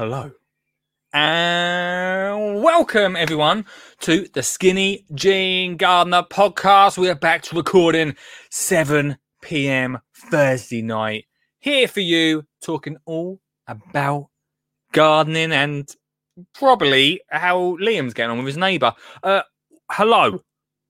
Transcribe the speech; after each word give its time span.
hello. 0.00 0.30
And 1.12 2.62
welcome 2.62 3.16
everyone 3.16 3.66
to 4.00 4.26
the 4.32 4.42
Skinny 4.42 5.04
Jean 5.14 5.76
Gardener 5.76 6.22
podcast. 6.22 6.96
We 6.96 7.10
are 7.10 7.14
back 7.14 7.42
to 7.42 7.56
recording 7.56 8.16
7 8.50 9.18
p.m. 9.42 9.98
Thursday 10.16 10.80
night. 10.80 11.26
Here 11.58 11.86
for 11.86 12.00
you, 12.00 12.46
talking 12.62 12.96
all 13.04 13.42
about 13.66 14.28
gardening 14.92 15.52
and 15.52 15.86
probably 16.54 17.20
how 17.28 17.76
Liam's 17.76 18.14
getting 18.14 18.30
on 18.30 18.38
with 18.38 18.46
his 18.46 18.56
neighbour. 18.56 18.94
Uh, 19.22 19.42
hello, 19.92 20.38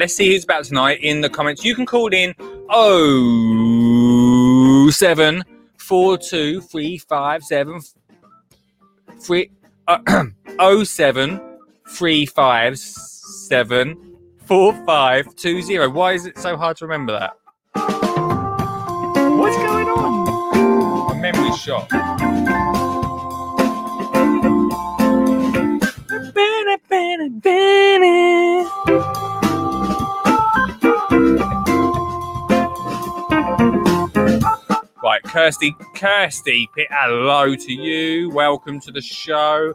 Let's 0.00 0.16
see 0.16 0.32
who's 0.32 0.44
about 0.44 0.64
tonight 0.64 0.98
in 1.02 1.20
the 1.20 1.28
comments. 1.28 1.62
You 1.62 1.74
can 1.74 1.84
call 1.84 2.08
in 2.14 2.34
07 4.90 5.42
42 5.76 6.62
357 6.62 7.80
uh, 9.86 9.98
07 10.84 11.40
357 11.88 14.16
4520. 14.46 15.88
Why 15.88 16.14
is 16.14 16.24
it 16.24 16.38
so 16.38 16.56
hard 16.56 16.78
to 16.78 16.86
remember 16.86 17.12
that? 17.12 17.32
What's 19.36 19.56
going 19.58 19.86
on? 19.86 21.08
My 21.08 21.14
memory's 21.20 21.58
shot. 21.58 21.90
Kirsty, 35.30 35.76
Kirsty, 35.94 36.68
hello 36.90 37.54
to 37.54 37.72
you. 37.72 38.30
Welcome 38.30 38.80
to 38.80 38.90
the 38.90 39.00
show. 39.00 39.74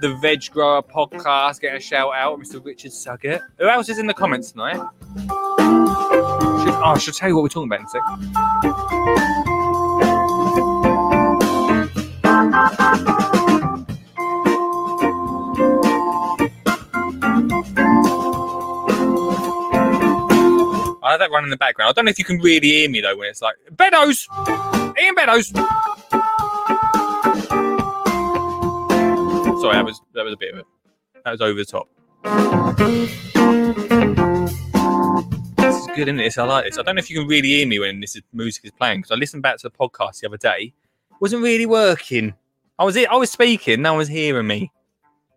The 0.00 0.16
Veg 0.16 0.50
Grower 0.50 0.82
podcast. 0.82 1.60
Get 1.60 1.76
a 1.76 1.80
shout 1.80 2.12
out, 2.12 2.40
Mr. 2.40 2.64
Richard 2.64 2.90
Suggett. 2.90 3.40
Who 3.60 3.68
else 3.68 3.88
is 3.88 4.00
in 4.00 4.08
the 4.08 4.14
comments 4.14 4.50
tonight? 4.50 4.74
Should, 4.74 4.84
oh, 6.74 6.92
I 6.96 6.98
should 6.98 7.14
tell 7.14 7.28
you 7.28 7.36
what 7.36 7.42
we're 7.42 7.50
talking 7.50 7.72
about 7.72 7.82
in 7.82 7.86
a 7.86 7.88
sec. 13.06 13.15
I 21.06 21.12
have 21.12 21.20
that 21.20 21.30
run 21.30 21.44
in 21.44 21.50
the 21.50 21.56
background. 21.56 21.88
I 21.88 21.92
don't 21.92 22.04
know 22.06 22.10
if 22.10 22.18
you 22.18 22.24
can 22.24 22.40
really 22.40 22.66
hear 22.66 22.90
me 22.90 23.00
though 23.00 23.16
when 23.16 23.28
it's 23.28 23.40
like 23.40 23.54
Beddoes, 23.70 24.26
Ian 25.00 25.14
Beddoes. 25.14 25.50
Sorry, 29.60 29.76
that 29.76 29.84
was 29.84 30.00
that 30.14 30.24
was 30.24 30.32
a 30.32 30.36
bit 30.36 30.54
of 30.54 30.58
it. 30.58 30.66
That 31.24 31.30
was 31.30 31.40
over 31.40 31.60
the 31.60 31.64
top. 31.64 31.88
This 35.56 35.76
is 35.76 35.86
good, 35.94 36.08
isn't 36.08 36.18
it? 36.18 36.36
I 36.36 36.42
like 36.42 36.64
this. 36.64 36.76
I 36.76 36.82
don't 36.82 36.96
know 36.96 36.98
if 36.98 37.08
you 37.08 37.20
can 37.20 37.28
really 37.28 37.50
hear 37.50 37.68
me 37.68 37.78
when 37.78 38.00
this 38.00 38.16
is, 38.16 38.22
music 38.32 38.64
is 38.64 38.72
playing 38.72 39.02
because 39.02 39.12
I 39.12 39.14
listened 39.14 39.44
back 39.44 39.58
to 39.58 39.68
the 39.68 39.70
podcast 39.70 40.18
the 40.22 40.26
other 40.26 40.38
day. 40.38 40.74
It 40.74 41.20
wasn't 41.20 41.44
really 41.44 41.66
working. 41.66 42.34
I 42.80 42.84
was 42.84 42.96
I 42.96 43.14
was 43.14 43.30
speaking, 43.30 43.80
no 43.80 43.92
one 43.92 43.98
was 43.98 44.08
hearing 44.08 44.48
me. 44.48 44.72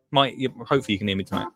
Might 0.10 0.36
hopefully 0.66 0.94
you 0.94 0.98
can 0.98 1.10
hear 1.10 1.18
me 1.18 1.26
tonight. 1.26 1.50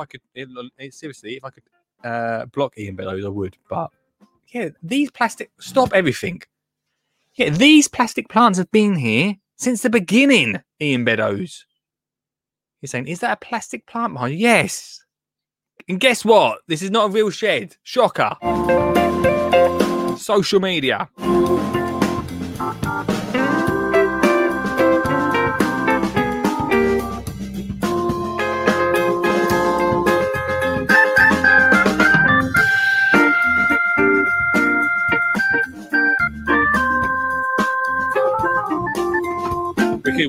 I 0.00 0.06
could, 0.06 0.20
it, 0.34 0.48
it, 0.78 0.94
seriously, 0.94 1.36
if 1.36 1.44
I 1.44 1.50
could 1.50 1.62
uh, 2.02 2.46
block 2.46 2.76
Ian 2.78 2.96
Beddoes, 2.96 3.24
I 3.24 3.28
would. 3.28 3.56
But 3.68 3.90
yeah, 4.48 4.70
these 4.82 5.10
plastic, 5.10 5.50
stop 5.60 5.92
everything. 5.92 6.42
Yeah, 7.34 7.50
these 7.50 7.86
plastic 7.88 8.28
plants 8.28 8.58
have 8.58 8.70
been 8.70 8.96
here 8.96 9.36
since 9.56 9.82
the 9.82 9.90
beginning, 9.90 10.60
Ian 10.80 11.04
Beddoes. 11.04 11.66
You're 12.80 12.88
saying, 12.88 13.06
is 13.08 13.20
that 13.20 13.32
a 13.32 13.36
plastic 13.36 13.86
plant 13.86 14.14
behind 14.14 14.32
you? 14.32 14.40
Yes. 14.40 15.04
And 15.88 16.00
guess 16.00 16.24
what? 16.24 16.60
This 16.66 16.82
is 16.82 16.90
not 16.90 17.10
a 17.10 17.12
real 17.12 17.30
shed. 17.30 17.76
Shocker. 17.82 18.36
Social 20.16 20.60
media. 20.60 21.08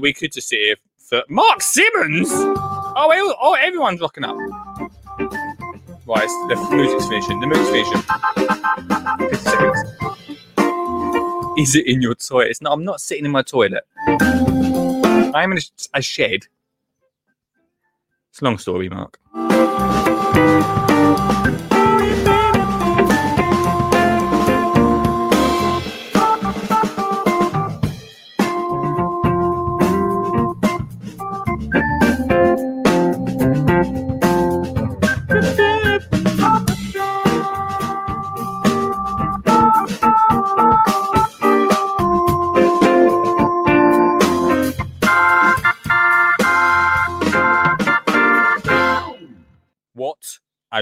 We 0.01 0.13
could, 0.13 0.31
just 0.31 0.49
sit 0.49 0.59
here 0.59 0.75
for 0.97 1.21
Mark 1.29 1.61
Simmons. 1.61 2.29
Oh, 2.31 3.35
oh, 3.39 3.53
everyone's 3.53 4.01
locking 4.01 4.23
up. 4.23 4.35
Right, 6.07 6.27
the 6.49 6.67
music's 6.71 7.07
finishing. 7.07 7.39
The 7.39 7.45
music's 7.45 7.69
finishing. 7.69 8.01
Is 11.57 11.75
it 11.75 11.85
in 11.85 12.01
your 12.01 12.15
toilet? 12.15 12.47
It's 12.47 12.61
not. 12.63 12.73
I'm 12.73 12.83
not 12.83 12.99
sitting 12.99 13.25
in 13.25 13.31
my 13.31 13.43
toilet. 13.43 13.83
I'm 15.33 15.51
in 15.51 15.59
a, 15.59 15.61
a 15.93 16.01
shed 16.01 16.47
It's 18.31 18.41
a 18.41 18.45
long 18.45 18.57
story, 18.57 18.89
Mark. 18.89 19.19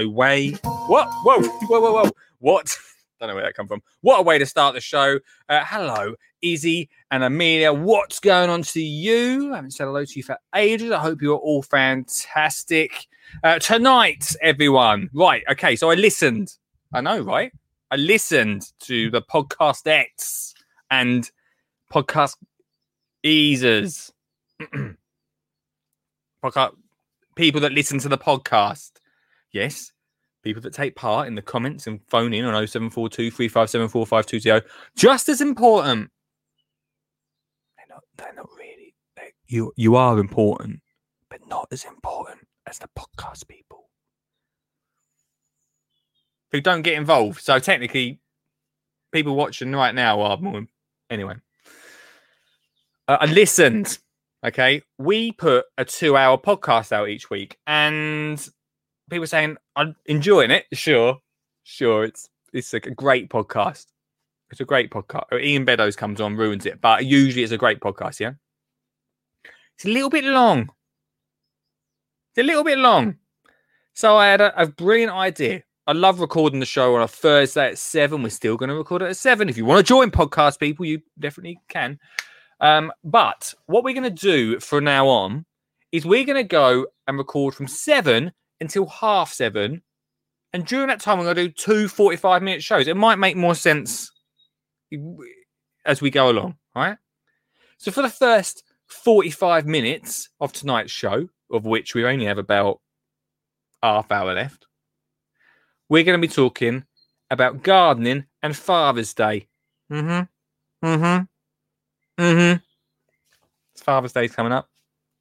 What 0.00 0.06
a 0.06 0.08
way! 0.08 0.50
What? 0.86 1.08
Whoa! 1.24 1.42
Whoa! 1.66 1.80
Whoa! 1.80 1.92
Whoa! 1.92 2.10
What? 2.38 2.74
Don't 3.20 3.28
know 3.28 3.34
where 3.34 3.44
that 3.44 3.54
come 3.54 3.68
from. 3.68 3.82
What 4.00 4.20
a 4.20 4.22
way 4.22 4.38
to 4.38 4.46
start 4.46 4.74
the 4.74 4.80
show. 4.80 5.18
Uh, 5.46 5.62
hello, 5.62 6.14
Izzy 6.40 6.88
and 7.10 7.22
Amelia. 7.22 7.70
What's 7.70 8.18
going 8.18 8.48
on 8.48 8.62
to 8.62 8.80
you? 8.80 9.52
I 9.52 9.56
haven't 9.56 9.72
said 9.72 9.84
hello 9.84 10.06
to 10.06 10.12
you 10.16 10.22
for 10.22 10.38
ages. 10.54 10.90
I 10.90 11.00
hope 11.00 11.20
you're 11.20 11.36
all 11.36 11.62
fantastic. 11.62 13.08
Uh, 13.44 13.58
tonight, 13.58 14.34
everyone. 14.40 15.10
Right. 15.12 15.42
Okay. 15.50 15.76
So 15.76 15.90
I 15.90 15.96
listened. 15.96 16.56
I 16.94 17.02
know, 17.02 17.20
right? 17.20 17.52
I 17.90 17.96
listened 17.96 18.72
to 18.84 19.10
the 19.10 19.20
podcast 19.20 19.86
X 19.86 20.54
and 20.90 21.30
podcast 21.92 22.36
easers. 23.22 24.10
podcast 26.42 26.72
people 27.34 27.60
that 27.60 27.72
listen 27.72 27.98
to 27.98 28.08
the 28.08 28.18
podcast. 28.18 28.92
Yes, 29.52 29.92
people 30.42 30.62
that 30.62 30.72
take 30.72 30.94
part 30.96 31.26
in 31.26 31.34
the 31.34 31.42
comments 31.42 31.86
and 31.86 32.00
phone 32.08 32.32
in 32.32 32.44
on 32.44 32.54
0742 32.66 33.30
357 33.30 33.88
4520. 33.88 34.66
Just 34.96 35.28
as 35.28 35.40
important. 35.40 36.10
They're 37.76 37.86
not, 37.88 38.04
they're 38.16 38.34
not 38.34 38.48
really. 38.56 38.94
They, 39.16 39.32
you, 39.46 39.72
you 39.76 39.96
are 39.96 40.18
important, 40.18 40.80
but 41.28 41.40
not 41.48 41.68
as 41.70 41.84
important 41.84 42.46
as 42.66 42.78
the 42.78 42.88
podcast 42.96 43.48
people 43.48 43.88
who 46.52 46.60
don't 46.60 46.82
get 46.82 46.94
involved. 46.94 47.40
So 47.40 47.58
technically, 47.58 48.20
people 49.12 49.34
watching 49.34 49.72
right 49.72 49.94
now 49.94 50.20
are 50.20 50.36
more. 50.36 50.64
Anyway, 51.08 51.34
uh, 53.08 53.18
I 53.20 53.26
listened. 53.26 53.98
Okay, 54.46 54.82
we 54.96 55.32
put 55.32 55.66
a 55.76 55.84
two-hour 55.84 56.38
podcast 56.38 56.92
out 56.92 57.10
each 57.10 57.28
week, 57.28 57.58
and 57.66 58.48
people 59.10 59.26
saying 59.26 59.56
I'm 59.76 59.96
enjoying 60.06 60.50
it. 60.50 60.66
Sure, 60.72 61.18
sure, 61.64 62.04
it's 62.04 62.30
it's 62.52 62.72
a 62.74 62.80
great 62.80 63.28
podcast. 63.28 63.86
It's 64.50 64.60
a 64.60 64.64
great 64.64 64.90
podcast. 64.90 65.24
Ian 65.40 65.64
Beddoes 65.64 65.96
comes 65.96 66.20
on, 66.20 66.36
ruins 66.36 66.66
it, 66.66 66.80
but 66.80 67.04
usually 67.04 67.42
it's 67.42 67.52
a 67.52 67.58
great 67.58 67.80
podcast. 67.80 68.20
Yeah, 68.20 68.32
it's 69.76 69.84
a 69.84 69.88
little 69.88 70.10
bit 70.10 70.24
long. 70.24 70.70
It's 72.32 72.38
a 72.38 72.42
little 72.42 72.64
bit 72.64 72.78
long. 72.78 73.16
So 73.92 74.16
I 74.16 74.28
had 74.28 74.40
a, 74.40 74.62
a 74.62 74.66
brilliant 74.66 75.12
idea. 75.12 75.62
I 75.86 75.92
love 75.92 76.20
recording 76.20 76.60
the 76.60 76.66
show 76.66 76.94
on 76.94 77.02
a 77.02 77.08
Thursday 77.08 77.70
at 77.70 77.78
seven. 77.78 78.22
We're 78.22 78.28
still 78.28 78.56
going 78.56 78.68
to 78.68 78.76
record 78.76 79.02
it 79.02 79.08
at 79.08 79.16
seven. 79.16 79.48
If 79.48 79.56
you 79.56 79.64
want 79.64 79.84
to 79.84 79.88
join 79.88 80.10
podcast 80.10 80.60
people, 80.60 80.86
you 80.86 81.02
definitely 81.18 81.60
can. 81.68 81.98
Um, 82.60 82.92
but 83.02 83.52
what 83.66 83.82
we're 83.82 83.94
going 83.94 84.04
to 84.04 84.10
do 84.10 84.60
from 84.60 84.84
now 84.84 85.08
on 85.08 85.46
is 85.90 86.04
we're 86.04 86.24
going 86.24 86.36
to 86.36 86.48
go 86.48 86.86
and 87.08 87.18
record 87.18 87.54
from 87.54 87.66
seven 87.66 88.32
until 88.60 88.86
half 88.86 89.32
seven. 89.32 89.82
And 90.52 90.66
during 90.66 90.88
that 90.88 91.00
time, 91.00 91.18
we're 91.18 91.24
going 91.24 91.36
to 91.36 91.48
do 91.48 91.52
two 91.52 91.88
45 91.88 92.42
minute 92.42 92.62
shows. 92.62 92.88
It 92.88 92.96
might 92.96 93.18
make 93.18 93.36
more 93.36 93.54
sense 93.54 94.10
as 95.84 96.00
we 96.00 96.10
go 96.10 96.30
along. 96.30 96.56
right? 96.74 96.96
So 97.78 97.90
for 97.90 98.02
the 98.02 98.10
first 98.10 98.64
45 98.88 99.66
minutes 99.66 100.28
of 100.40 100.52
tonight's 100.52 100.90
show, 100.90 101.28
of 101.50 101.64
which 101.64 101.94
we 101.94 102.04
only 102.04 102.26
have 102.26 102.38
about 102.38 102.80
half 103.82 104.10
hour 104.10 104.34
left, 104.34 104.66
we're 105.88 106.04
going 106.04 106.20
to 106.20 106.26
be 106.26 106.32
talking 106.32 106.84
about 107.30 107.62
gardening 107.62 108.26
and 108.42 108.56
Father's 108.56 109.14
Day. 109.14 109.48
Mm 109.90 110.26
hmm. 110.82 110.86
Mm 110.86 111.26
hmm. 112.16 112.22
Mm 112.22 112.56
hmm. 112.56 113.82
Father's 113.82 114.12
Day's 114.12 114.34
coming 114.34 114.52
up. 114.52 114.68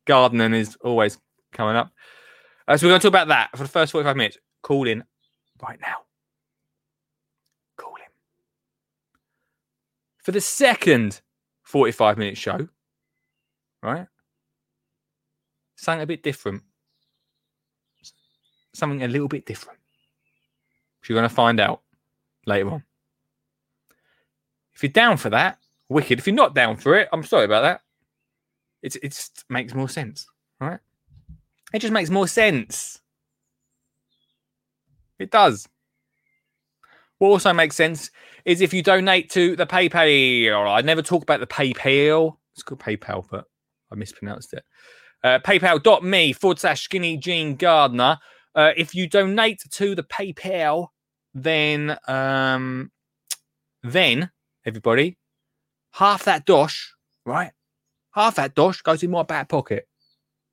Gardening 0.06 0.54
is 0.54 0.76
always 0.82 1.18
coming 1.54 1.76
up. 1.76 1.92
Uh, 2.70 2.78
so 2.78 2.86
we're 2.86 2.92
going 2.92 3.00
to 3.02 3.08
talk 3.08 3.12
about 3.12 3.28
that 3.30 3.50
for 3.58 3.64
the 3.64 3.70
first 3.70 3.92
45 3.92 4.16
minutes. 4.16 4.38
Call 4.62 4.88
in 4.88 5.04
right 5.60 5.80
now. 5.82 5.96
Call 7.78 7.96
in. 7.96 8.04
For 10.20 10.32
the 10.32 10.40
second 10.40 11.20
45 11.64 12.20
minute 12.20 12.38
show, 12.38 12.70
right? 13.82 14.06
Something 15.78 16.04
a 16.04 16.06
bit 16.06 16.22
different. 16.22 16.62
Something 18.76 19.02
a 19.02 19.08
little 19.08 19.28
bit 19.28 19.48
different. 19.48 19.80
You're 21.08 21.16
going 21.16 21.28
to 21.28 21.34
find 21.34 21.60
out 21.60 21.82
later 22.46 22.70
on. 22.70 22.84
If 24.76 24.84
you're 24.84 24.92
down 24.92 25.18
for 25.18 25.32
that, 25.32 25.58
wicked. 25.90 26.20
If 26.20 26.28
you're 26.28 26.36
not 26.36 26.54
down 26.54 26.78
for 26.78 26.94
it, 26.94 27.10
I'm 27.12 27.24
sorry 27.24 27.46
about 27.46 27.62
that. 27.62 27.82
It, 28.84 28.96
it 28.98 29.10
just 29.10 29.44
makes 29.50 29.74
more 29.74 29.90
sense, 29.90 30.28
right? 30.62 30.80
It 31.74 31.80
just 31.80 31.94
makes 31.94 32.10
more 32.10 32.28
sense. 32.28 33.00
It 35.20 35.32
does. 35.32 35.68
What 37.20 37.30
also 37.30 37.54
makes 37.54 37.76
sense 37.76 38.10
is 38.46 38.62
if 38.62 38.74
you 38.74 38.82
donate 38.82 39.30
to 39.32 39.56
the 39.56 39.68
PayPal. 39.68 40.72
I 40.72 40.82
never 40.82 41.02
talk 41.02 41.24
about 41.24 41.42
the 41.42 41.48
PayPal. 41.48 42.38
It's 42.54 42.64
called 42.64 42.80
PayPal, 42.80 43.26
but 43.30 43.46
I 43.92 43.96
mispronounced 43.96 44.54
it. 44.54 44.64
Uh, 45.24 45.40
PayPal.me 45.40 46.34
forward 46.34 46.60
slash 46.60 46.82
skinny 46.82 47.18
jean 47.18 47.56
gardener. 47.56 48.18
Uh, 48.56 48.72
if 48.78 48.96
you 48.96 49.08
donate 49.08 49.62
to 49.70 49.96
the 49.96 50.04
PayPal, 50.04 50.88
then 51.34 51.98
um, 52.08 52.92
then 53.84 54.32
everybody, 54.66 55.18
half 55.92 56.24
that 56.24 56.46
dosh, 56.46 56.94
right? 57.26 57.52
Half 58.12 58.36
that 58.36 58.56
dosh 58.56 58.82
goes 58.82 59.04
in 59.04 59.12
my 59.12 59.24
back 59.24 59.50
pocket, 59.50 59.88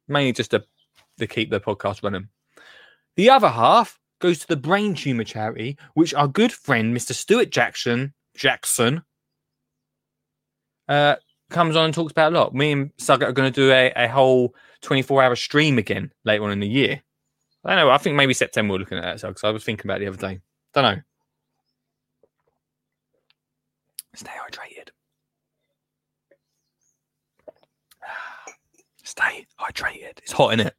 mainly 0.08 0.32
just 0.32 0.51
to 0.51 0.65
to 1.19 1.27
keep 1.27 1.51
the 1.51 1.61
podcast 1.61 2.03
running. 2.03 2.29
The 3.17 3.31
other 3.31 3.49
half 3.49 3.99
goes 4.20 4.39
to 4.41 4.46
the 4.46 4.56
brain 4.56 4.94
tumor 4.94 5.25
charity, 5.25 5.79
which 5.94 6.15
our 6.15 6.29
good 6.29 6.53
friend 6.53 6.96
Mr. 6.96 7.15
Stuart 7.15 7.51
Jackson 7.51 8.15
Jackson 8.37 9.03
uh, 10.89 11.17
comes 11.51 11.77
on 11.77 11.87
and 11.87 11.94
talks 11.94 12.13
about 12.13 12.32
a 12.32 12.39
lot. 12.39 12.55
Me 12.55 12.73
and 12.73 12.96
Suggett 12.99 13.29
are 13.29 13.32
going 13.32 13.53
to 13.53 13.61
do 13.61 13.70
a, 13.70 13.93
a 13.96 14.08
whole 14.08 14.55
24 14.82 15.23
hour 15.23 15.37
stream 15.37 15.79
again 15.79 16.13
later 16.25 16.44
on 16.44 16.53
in 16.53 16.61
the 16.61 16.69
year. 16.69 17.03
I 17.65 17.75
don't 17.75 17.87
know. 17.87 17.91
I 17.91 17.99
think 17.99 18.17
maybe 18.17 18.35
September 18.35 18.73
we're 18.73 18.79
looking 18.79 18.99
at 18.99 19.03
that. 19.03 19.20
So, 19.20 19.29
because 19.29 19.44
I 19.44 19.51
was 19.51 19.65
thinking 19.65 19.87
about 19.87 20.01
the 20.01 20.06
other 20.06 20.17
day. 20.17 20.41
Don't 20.73 20.85
know. 20.85 21.03
Stay 24.15 24.31
hydrated. 24.31 24.89
Stay 29.03 29.46
hydrated. 29.58 30.19
It's 30.19 30.32
hot 30.32 30.53
in 30.53 30.61
it. 30.61 30.75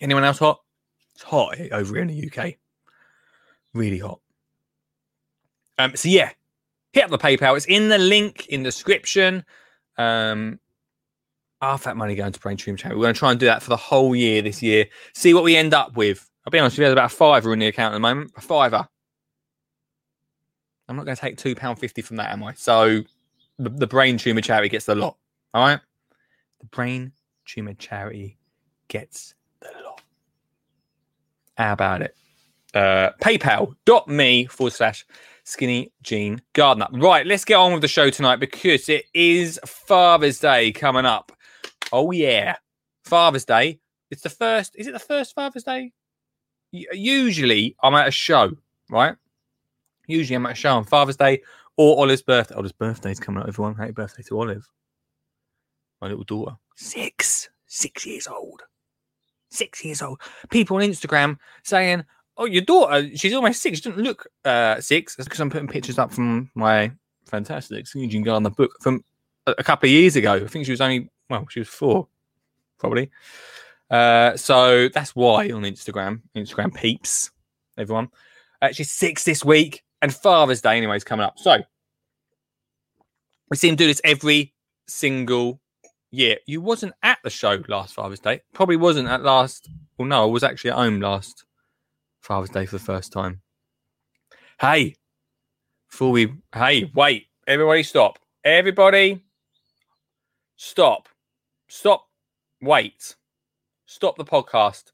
Anyone 0.00 0.24
else 0.24 0.38
hot? 0.38 0.60
It's 1.14 1.22
hot 1.22 1.58
over 1.72 1.94
here 1.94 2.02
in 2.02 2.08
the 2.08 2.30
UK. 2.30 2.54
Really 3.74 3.98
hot. 3.98 4.20
Um, 5.78 5.96
so 5.96 6.08
yeah, 6.08 6.30
hit 6.92 7.04
up 7.04 7.10
the 7.10 7.18
PayPal. 7.18 7.56
It's 7.56 7.66
in 7.66 7.88
the 7.88 7.98
link 7.98 8.46
in 8.48 8.62
the 8.62 8.68
description. 8.68 9.44
Um, 9.96 10.58
half 11.60 11.84
that 11.84 11.96
money 11.96 12.14
going 12.14 12.32
to 12.32 12.40
Brain 12.40 12.58
Stream 12.58 12.76
Charity. 12.76 12.98
We're 12.98 13.04
going 13.04 13.14
to 13.14 13.18
try 13.18 13.30
and 13.30 13.40
do 13.40 13.46
that 13.46 13.62
for 13.62 13.70
the 13.70 13.76
whole 13.76 14.14
year 14.14 14.42
this 14.42 14.62
year. 14.62 14.86
See 15.14 15.34
what 15.34 15.44
we 15.44 15.56
end 15.56 15.74
up 15.74 15.96
with. 15.96 16.28
I'll 16.46 16.50
be 16.50 16.58
honest 16.58 16.78
you, 16.78 16.84
there's 16.84 16.92
about 16.92 17.12
a 17.12 17.14
fiver 17.14 17.52
in 17.52 17.58
the 17.58 17.66
account 17.66 17.92
at 17.92 17.96
the 17.96 18.00
moment. 18.00 18.32
A 18.36 18.40
fiver. 18.40 18.88
I'm 20.88 20.96
not 20.96 21.04
going 21.04 21.16
to 21.16 21.20
take 21.20 21.36
two 21.36 21.54
pound 21.54 21.78
fifty 21.78 22.02
from 22.02 22.16
that, 22.16 22.32
am 22.32 22.42
I? 22.42 22.54
So 22.54 23.02
the, 23.58 23.68
the 23.68 23.86
Brain 23.86 24.18
Tumor 24.18 24.40
Charity 24.40 24.68
gets 24.68 24.86
the 24.86 24.94
lot. 24.94 25.16
All 25.54 25.64
right. 25.64 25.80
The 26.60 26.66
Brain 26.66 27.12
Tumor 27.44 27.74
Charity 27.74 28.38
gets. 28.88 29.34
How 31.60 31.74
about 31.74 32.00
it? 32.00 32.16
Uh, 32.72 33.10
PayPal.me 33.20 34.46
forward 34.46 34.72
slash 34.72 35.04
skinny 35.44 35.92
jean 36.02 36.40
gardener. 36.54 36.86
Right, 36.90 37.26
let's 37.26 37.44
get 37.44 37.56
on 37.56 37.72
with 37.72 37.82
the 37.82 37.88
show 37.88 38.08
tonight 38.08 38.36
because 38.36 38.88
it 38.88 39.04
is 39.12 39.60
Father's 39.66 40.38
Day 40.38 40.72
coming 40.72 41.04
up. 41.04 41.32
Oh, 41.92 42.12
yeah. 42.12 42.56
Father's 43.04 43.44
Day. 43.44 43.78
It's 44.10 44.22
the 44.22 44.30
first, 44.30 44.74
is 44.76 44.86
it 44.86 44.92
the 44.92 44.98
first 44.98 45.34
Father's 45.34 45.64
Day? 45.64 45.92
Usually 46.72 47.76
I'm 47.82 47.94
at 47.94 48.08
a 48.08 48.12
show, 48.12 48.52
right? 48.88 49.16
Usually 50.06 50.36
I'm 50.36 50.46
at 50.46 50.52
a 50.52 50.54
show 50.54 50.74
on 50.74 50.84
Father's 50.84 51.18
Day 51.18 51.42
or 51.76 51.98
Olive's 51.98 52.22
birthday. 52.22 52.54
Olive's 52.54 52.72
birthday's 52.72 53.20
coming 53.20 53.42
up, 53.42 53.48
everyone. 53.48 53.74
Happy 53.74 53.92
birthday 53.92 54.22
to 54.22 54.40
Olive. 54.40 54.66
My 56.00 56.08
little 56.08 56.24
daughter. 56.24 56.56
Six. 56.76 57.50
Six 57.66 58.06
years 58.06 58.26
old. 58.26 58.62
Six 59.50 59.84
years 59.84 60.02
old. 60.02 60.20
People 60.50 60.76
on 60.76 60.82
Instagram 60.82 61.36
saying, 61.64 62.04
"Oh, 62.36 62.44
your 62.44 62.62
daughter, 62.62 63.08
she's 63.16 63.34
almost 63.34 63.62
six. 63.62 63.78
She 63.78 63.90
doesn't 63.90 64.02
look 64.02 64.28
uh, 64.44 64.80
six. 64.80 65.16
Because 65.16 65.40
I'm 65.40 65.50
putting 65.50 65.68
pictures 65.68 65.98
up 65.98 66.12
from 66.12 66.50
my 66.54 66.92
fantastic 67.26 67.86
Eugene 67.94 68.22
Gardner 68.22 68.50
book 68.50 68.72
from 68.80 69.04
a, 69.46 69.54
a 69.58 69.64
couple 69.64 69.88
of 69.88 69.92
years 69.92 70.16
ago. 70.16 70.34
I 70.34 70.46
think 70.46 70.66
she 70.66 70.72
was 70.72 70.80
only 70.80 71.10
well, 71.28 71.46
she 71.48 71.60
was 71.60 71.68
four, 71.68 72.08
probably. 72.78 73.10
Uh, 73.90 74.36
so 74.36 74.88
that's 74.88 75.16
why 75.16 75.50
on 75.50 75.62
Instagram, 75.62 76.20
Instagram 76.36 76.74
peeps, 76.74 77.30
everyone. 77.76 78.08
Uh, 78.62 78.72
she's 78.72 78.90
six 78.90 79.24
this 79.24 79.44
week, 79.44 79.82
and 80.02 80.14
Father's 80.14 80.60
Day 80.60 80.76
anyway 80.76 80.96
is 80.96 81.04
coming 81.04 81.24
up. 81.24 81.38
So 81.38 81.62
we 83.48 83.56
see 83.56 83.68
him 83.68 83.76
do 83.76 83.86
this 83.86 84.00
every 84.04 84.54
single 84.86 85.59
year. 86.10 86.36
You 86.46 86.60
wasn't 86.60 86.94
at 87.02 87.18
the 87.22 87.30
show 87.30 87.62
last 87.68 87.94
Father's 87.94 88.20
Day. 88.20 88.40
Probably 88.52 88.76
wasn't 88.76 89.08
at 89.08 89.22
last. 89.22 89.68
Well, 89.98 90.08
no, 90.08 90.22
I 90.22 90.26
was 90.26 90.42
actually 90.42 90.70
at 90.70 90.76
home 90.76 91.00
last 91.00 91.44
Father's 92.20 92.50
Day 92.50 92.66
for 92.66 92.76
the 92.76 92.84
first 92.84 93.12
time. 93.12 93.40
Hey, 94.60 94.96
before 95.90 96.10
we, 96.10 96.34
hey, 96.54 96.90
wait, 96.94 97.26
everybody 97.46 97.82
stop. 97.82 98.18
Everybody 98.44 99.22
stop. 100.56 101.08
Stop. 101.68 102.06
Wait. 102.60 103.16
Stop 103.86 104.16
the 104.16 104.24
podcast. 104.24 104.84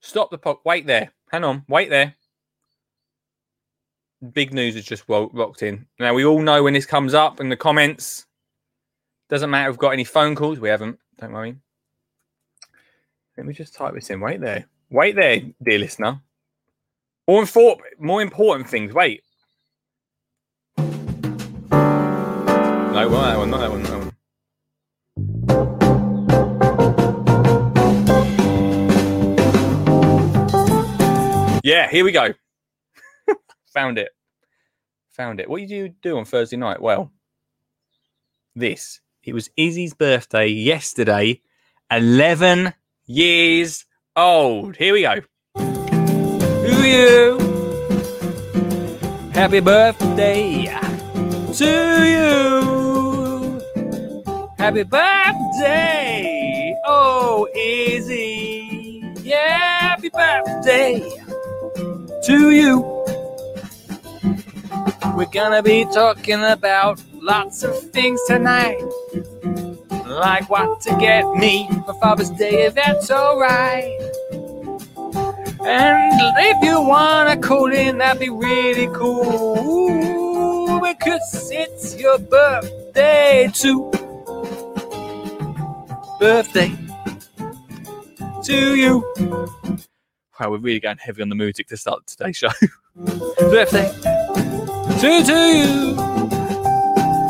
Stop 0.00 0.30
the 0.30 0.38
pod. 0.38 0.56
Wait 0.64 0.86
there. 0.86 1.12
Hang 1.30 1.44
on. 1.44 1.64
Wait 1.68 1.88
there. 1.88 2.14
Big 4.32 4.52
news 4.52 4.74
has 4.74 4.84
just 4.84 5.04
ro- 5.08 5.30
rocked 5.32 5.62
in. 5.62 5.86
Now, 5.98 6.14
we 6.14 6.24
all 6.24 6.40
know 6.40 6.62
when 6.62 6.74
this 6.74 6.86
comes 6.86 7.14
up 7.14 7.40
in 7.40 7.48
the 7.48 7.56
comments. 7.56 8.26
Doesn't 9.28 9.50
matter 9.50 9.70
if 9.70 9.74
we've 9.74 9.80
got 9.80 9.90
any 9.90 10.04
phone 10.04 10.34
calls. 10.34 10.60
We 10.60 10.68
haven't. 10.68 10.98
Don't 11.18 11.32
worry. 11.32 11.56
Let 13.36 13.46
me 13.46 13.54
just 13.54 13.74
type 13.74 13.94
this 13.94 14.10
in. 14.10 14.20
Wait 14.20 14.40
there. 14.40 14.66
Wait 14.90 15.16
there, 15.16 15.40
dear 15.62 15.78
listener. 15.78 16.20
More, 17.26 17.42
infor- 17.42 17.78
more 17.98 18.22
important 18.22 18.68
things. 18.68 18.92
Wait. 18.92 19.22
No, 22.94 23.08
that 23.10 23.38
one, 23.38 23.50
not 23.50 23.60
that 23.60 23.70
one, 23.70 23.82
not 23.82 23.90
that 23.90 23.98
one. 23.98 24.14
Yeah, 31.64 31.88
here 31.90 32.04
we 32.04 32.12
go. 32.12 32.28
Found 33.74 33.98
it. 33.98 34.10
Found 35.12 35.40
it. 35.40 35.48
What 35.48 35.60
did 35.60 35.70
you 35.70 35.88
do 35.88 36.18
on 36.18 36.24
Thursday 36.24 36.56
night? 36.56 36.80
Well, 36.80 37.10
this. 38.54 39.00
It 39.24 39.32
was 39.32 39.48
Izzy's 39.56 39.94
birthday 39.94 40.48
yesterday. 40.48 41.40
11 41.90 42.74
years 43.06 43.86
old. 44.14 44.76
Here 44.76 44.92
we 44.92 45.00
go. 45.02 45.22
To 45.56 46.86
you. 46.86 47.38
Happy 49.32 49.60
birthday 49.60 50.66
to 51.54 52.04
you. 52.04 53.60
Happy 54.58 54.82
birthday. 54.82 56.74
Oh, 56.86 57.48
Izzy. 57.56 59.02
Yeah, 59.22 59.78
happy 59.78 60.10
birthday 60.10 61.00
to 62.24 62.50
you. 62.50 62.82
We're 65.16 65.26
gonna 65.32 65.62
be 65.62 65.86
talking 65.86 66.42
about 66.44 67.00
lots 67.14 67.62
of 67.62 67.74
things 67.90 68.20
tonight. 68.26 68.82
Like 70.14 70.48
what 70.48 70.80
to 70.82 70.96
get 70.98 71.24
me 71.34 71.68
for 71.84 71.94
Father's 71.94 72.30
Day, 72.30 72.66
if 72.66 72.74
that's 72.74 73.10
alright. 73.10 73.84
And 75.66 76.38
if 76.38 76.62
you 76.62 76.80
wanna 76.80 77.36
call 77.36 77.72
in, 77.72 77.98
that'd 77.98 78.20
be 78.20 78.30
really 78.30 78.86
cool. 78.94 80.80
Because 80.80 81.50
it's 81.52 81.98
your 81.98 82.18
birthday 82.18 83.50
too. 83.52 83.90
Birthday 86.20 86.76
to 88.44 88.76
you. 88.76 89.04
Wow, 90.38 90.50
we're 90.50 90.58
really 90.58 90.78
going 90.78 90.98
heavy 90.98 91.22
on 91.22 91.28
the 91.28 91.34
music 91.34 91.66
to 91.68 91.76
start 91.76 92.06
today's 92.06 92.36
show. 92.36 92.50
birthday 92.94 93.90
to, 95.00 95.22
to 95.24 95.34
you. 95.34 95.96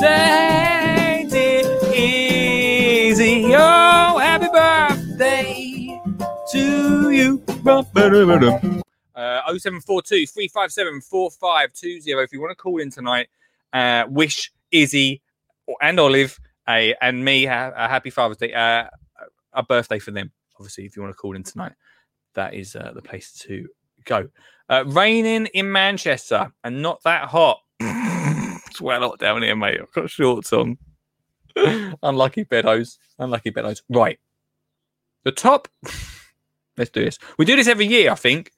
Day 0.01 0.94
Uh, 9.15 9.41
0742 9.47 10.27
357 10.27 11.01
4520. 11.01 12.23
If 12.23 12.33
you 12.33 12.41
want 12.41 12.51
to 12.51 12.57
call 12.57 12.79
in 12.79 12.91
tonight, 12.91 13.29
uh, 13.73 14.05
wish 14.09 14.53
Izzy 14.71 15.23
and 15.81 15.99
Olive 15.99 16.39
a, 16.69 16.95
and 17.01 17.25
me 17.25 17.47
a, 17.47 17.73
a 17.75 17.89
happy 17.89 18.11
Father's 18.11 18.37
Day, 18.37 18.53
uh, 18.53 18.85
a 19.55 19.63
birthday 19.63 19.99
for 19.99 20.11
them. 20.11 20.31
Obviously, 20.59 20.85
if 20.85 20.95
you 20.95 21.03
want 21.03 21.15
to 21.15 21.19
call 21.19 21.35
in 21.35 21.43
tonight, 21.43 21.73
that 22.35 22.53
is 22.53 22.77
uh, 22.77 22.93
the 22.95 23.03
place 23.03 23.33
to 23.47 23.67
go. 24.05 24.29
Uh, 24.69 24.85
raining 24.87 25.47
in 25.47 25.73
Manchester 25.73 26.53
and 26.65 26.83
not 26.83 27.03
that 27.05 27.29
hot. 27.29 27.61
it's 27.81 28.81
well 28.81 29.01
hot 29.01 29.19
down 29.19 29.43
here, 29.43 29.57
mate. 29.57 29.81
I've 29.81 29.93
got 29.93 30.11
shorts 30.11 30.53
on. 30.53 30.77
Unlucky 32.03 32.45
Beddoes. 32.45 32.99
Unlucky 33.19 33.51
Beddoes. 33.51 33.83
Right. 33.89 34.19
The 35.25 35.33
top. 35.33 35.69
Let's 36.77 36.91
do 36.91 37.05
this. 37.05 37.19
We 37.39 37.45
do 37.45 37.57
this 37.57 37.69
every 37.69 37.87
year, 37.87 38.11
I 38.11 38.17
think. 38.17 38.51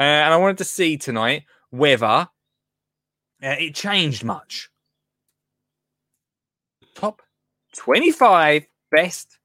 Uh, 0.00 0.04
and 0.04 0.32
I 0.32 0.36
wanted 0.36 0.58
to 0.58 0.64
see 0.64 0.96
tonight 0.96 1.44
whether 1.70 2.06
uh, 2.06 2.28
it 3.40 3.74
changed 3.74 4.24
much. 4.24 4.70
Top 6.94 7.22
25 7.76 8.66
best 8.90 9.38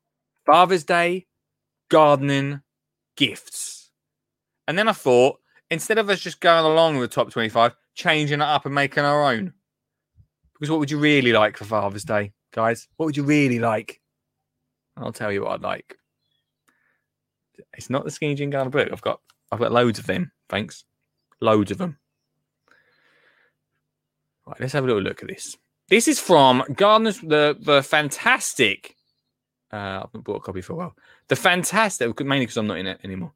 Father's 0.45 0.83
Day 0.83 1.27
gardening 1.89 2.61
gifts. 3.15 3.91
And 4.67 4.77
then 4.77 4.87
I 4.87 4.93
thought, 4.93 5.39
instead 5.69 5.97
of 5.97 6.09
us 6.09 6.19
just 6.19 6.39
going 6.39 6.65
along 6.65 6.97
with 6.97 7.09
the 7.09 7.15
top 7.15 7.31
25, 7.31 7.75
changing 7.95 8.41
it 8.41 8.43
up 8.43 8.65
and 8.65 8.73
making 8.73 9.03
our 9.03 9.23
own. 9.31 9.53
Because 10.53 10.71
what 10.71 10.79
would 10.79 10.91
you 10.91 10.99
really 10.99 11.33
like 11.33 11.57
for 11.57 11.65
Father's 11.65 12.05
Day, 12.05 12.31
guys? 12.53 12.87
What 12.97 13.07
would 13.07 13.17
you 13.17 13.23
really 13.23 13.59
like? 13.59 13.99
I'll 14.95 15.11
tell 15.11 15.31
you 15.31 15.43
what 15.43 15.51
I'd 15.51 15.61
like. 15.61 15.97
It's 17.77 17.89
not 17.89 18.03
the 18.03 18.11
Skinny 18.11 18.35
Jean 18.35 18.49
Garden 18.49 18.71
book. 18.71 18.89
I've 18.91 19.01
got 19.01 19.19
I've 19.51 19.59
got 19.59 19.71
loads 19.71 19.99
of 19.99 20.07
them. 20.07 20.31
Thanks. 20.49 20.83
Loads 21.39 21.71
of 21.71 21.77
them. 21.77 21.97
Right, 24.45 24.59
let's 24.59 24.73
have 24.73 24.83
a 24.83 24.87
little 24.87 25.01
look 25.01 25.21
at 25.21 25.29
this. 25.29 25.57
This 25.89 26.07
is 26.07 26.19
from 26.19 26.63
Gardeners, 26.75 27.19
the 27.19 27.57
the 27.59 27.83
fantastic. 27.83 28.95
Uh, 29.71 29.75
I 29.75 29.99
haven't 30.05 30.23
bought 30.23 30.37
a 30.37 30.39
copy 30.41 30.61
for 30.61 30.73
a 30.73 30.75
while. 30.75 30.95
The 31.27 31.35
fantastic, 31.35 32.19
mainly 32.19 32.45
because 32.45 32.57
I'm 32.57 32.67
not 32.67 32.77
in 32.77 32.87
it 32.87 32.99
anymore. 33.03 33.31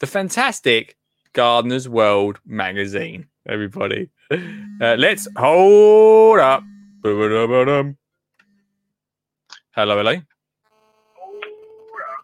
The 0.00 0.06
fantastic 0.06 0.96
Gardener's 1.32 1.88
World 1.88 2.40
magazine. 2.46 3.26
Everybody, 3.48 4.10
uh, 4.30 4.96
let's 4.98 5.28
hold 5.36 6.40
up. 6.40 6.62
Hello, 7.02 7.94
hello. 9.74 10.20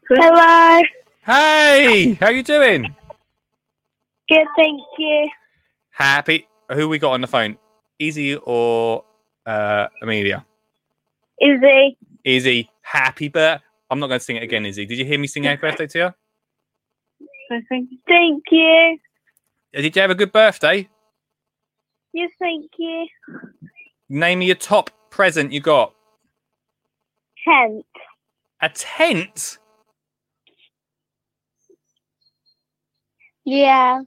Hello. 0.08 0.82
Hey, 1.26 2.14
how 2.20 2.28
you 2.28 2.42
doing? 2.42 2.94
Good, 4.28 4.46
thank 4.58 4.80
you. 4.98 5.30
Happy. 5.90 6.46
Who 6.72 6.88
we 6.88 6.98
got 6.98 7.12
on 7.12 7.22
the 7.22 7.26
phone? 7.26 7.56
Izzy 7.98 8.36
or 8.36 9.04
uh, 9.46 9.86
Amelia? 10.02 10.44
Izzy. 11.40 11.96
Izzy, 12.24 12.70
happy 12.82 13.28
birthday. 13.28 13.64
I'm 13.90 14.00
not 14.00 14.08
going 14.08 14.18
to 14.18 14.24
sing 14.24 14.36
it 14.36 14.42
again, 14.42 14.66
Izzy. 14.66 14.84
Did 14.84 14.98
you 14.98 15.04
hear 15.06 15.18
me 15.18 15.26
sing 15.26 15.44
happy 15.44 15.60
birthday 15.60 15.86
to 15.86 15.98
you? 15.98 16.14
Thank 18.08 18.42
you. 18.50 18.98
Uh, 19.74 19.80
Did 19.80 19.96
you 19.96 20.02
have 20.02 20.10
a 20.10 20.14
good 20.14 20.32
birthday? 20.32 20.88
Yes, 22.12 22.30
thank 22.38 22.70
you. 22.78 23.06
Name 24.10 24.40
me 24.40 24.46
your 24.46 24.56
top 24.56 24.90
present 25.10 25.52
you 25.52 25.60
got. 25.60 25.94
Tent. 27.46 27.86
A 28.60 28.68
tent? 28.68 29.58
Yeah. 33.44 34.02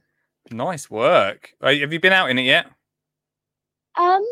Nice 0.50 0.90
work. 0.90 1.52
Have 1.62 1.92
you 1.92 2.00
been 2.00 2.12
out 2.12 2.30
in 2.30 2.38
it 2.38 2.42
yet? 2.42 2.66
Um, 3.96 4.24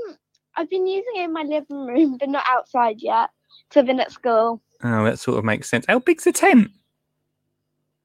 I've 0.56 0.70
been 0.70 0.86
using 0.86 1.12
it 1.16 1.24
in 1.24 1.32
my 1.32 1.42
living 1.42 1.86
room, 1.86 2.16
but 2.18 2.28
not 2.28 2.44
outside 2.48 2.96
yet. 3.00 3.30
So 3.72 3.80
I've 3.80 3.86
been 3.86 4.00
at 4.00 4.12
school. 4.12 4.62
Oh, 4.82 5.04
that 5.04 5.18
sort 5.18 5.38
of 5.38 5.44
makes 5.44 5.68
sense. 5.68 5.84
How 5.88 5.98
big's 5.98 6.24
the 6.24 6.32
tent? 6.32 6.70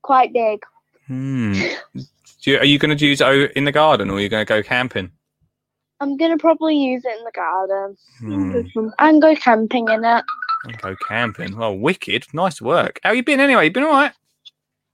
Quite 0.02 0.34
big. 0.34 0.64
Hmm. 1.08 1.54
Do 2.42 2.50
you, 2.52 2.58
are 2.58 2.66
you 2.66 2.80
going 2.80 2.98
to 2.98 3.06
use 3.06 3.22
it 3.22 3.52
in 3.56 3.66
the 3.66 3.72
garden 3.72 4.10
or 4.10 4.14
are 4.16 4.20
you 4.20 4.30
going 4.30 4.46
to 4.46 4.50
go 4.50 4.64
camping? 4.64 5.12
I'm 6.00 6.18
gonna 6.18 6.40
probably 6.40 6.76
use 6.76 7.04
it 7.06 7.16
in 7.16 7.24
the 7.24 7.32
garden 7.32 7.96
Hmm. 8.18 8.90
and 8.98 9.22
go 9.22 9.36
camping 9.36 9.88
in 9.88 10.04
it. 10.04 10.26
Go 10.82 10.96
camping. 11.08 11.56
Well, 11.56 11.78
wicked. 11.78 12.26
Nice 12.34 12.60
work. 12.60 13.00
How 13.04 13.12
you 13.12 13.24
been 13.24 13.40
anyway? 13.40 13.66
You 13.66 13.72
been 13.72 13.84
all 13.84 13.92
right? 13.92 14.12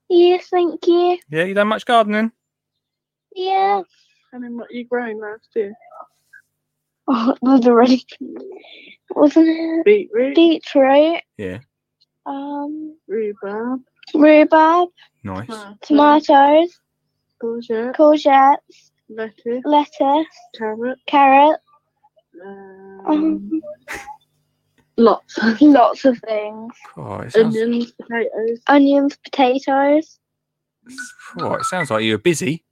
Yes, 0.08 0.48
thank 0.48 0.86
you. 0.86 1.18
Yeah, 1.30 1.44
you 1.44 1.54
done 1.54 1.68
much 1.68 1.84
gardening? 1.84 2.32
Yeah. 3.34 3.82
And 4.32 4.44
then 4.44 4.56
what 4.56 4.70
you 4.72 4.84
grown 4.84 5.20
last 5.20 5.48
year? 5.54 5.74
Oh, 7.06 7.30
it 7.30 7.38
was 7.42 7.66
already, 7.66 8.04
wasn't 9.10 9.48
it? 9.48 9.84
Beetroot, 9.84 10.34
Beetroot, 10.34 11.22
Yeah. 11.38 11.58
um, 12.26 12.96
rhubarb, 13.06 13.80
rhubarb, 14.14 14.90
Nice. 15.24 15.46
tomato, 15.48 15.76
tomatoes, 15.82 16.80
courgette, 17.42 17.94
courgettes, 17.96 18.90
lettuce, 19.08 19.62
lettuce, 19.64 20.26
carrot, 20.54 20.98
carrot, 21.06 21.60
um, 22.44 23.02
um, 23.06 23.62
lots. 24.98 25.38
lots 25.60 26.04
of 26.04 26.18
things. 26.18 26.74
Oh, 26.96 27.20
it, 27.20 27.32
sounds, 27.32 27.56
Onions, 27.56 27.92
potatoes. 27.92 28.60
Onions, 28.66 29.16
potatoes. 29.16 30.18
oh, 31.40 31.54
it 31.54 31.64
sounds 31.64 31.90
like 31.90 32.04
you 32.04 32.12
were 32.12 32.18
busy. 32.18 32.64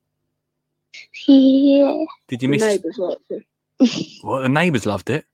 Yeah. 1.26 2.04
Did 2.28 2.42
you 2.42 2.48
miss? 2.48 2.62
The 2.62 2.68
Neighbours 2.68 2.98
of. 2.98 3.42
Well, 4.24 4.42
the 4.42 4.48
neighbours 4.48 4.86
loved 4.86 5.10
it. 5.10 5.26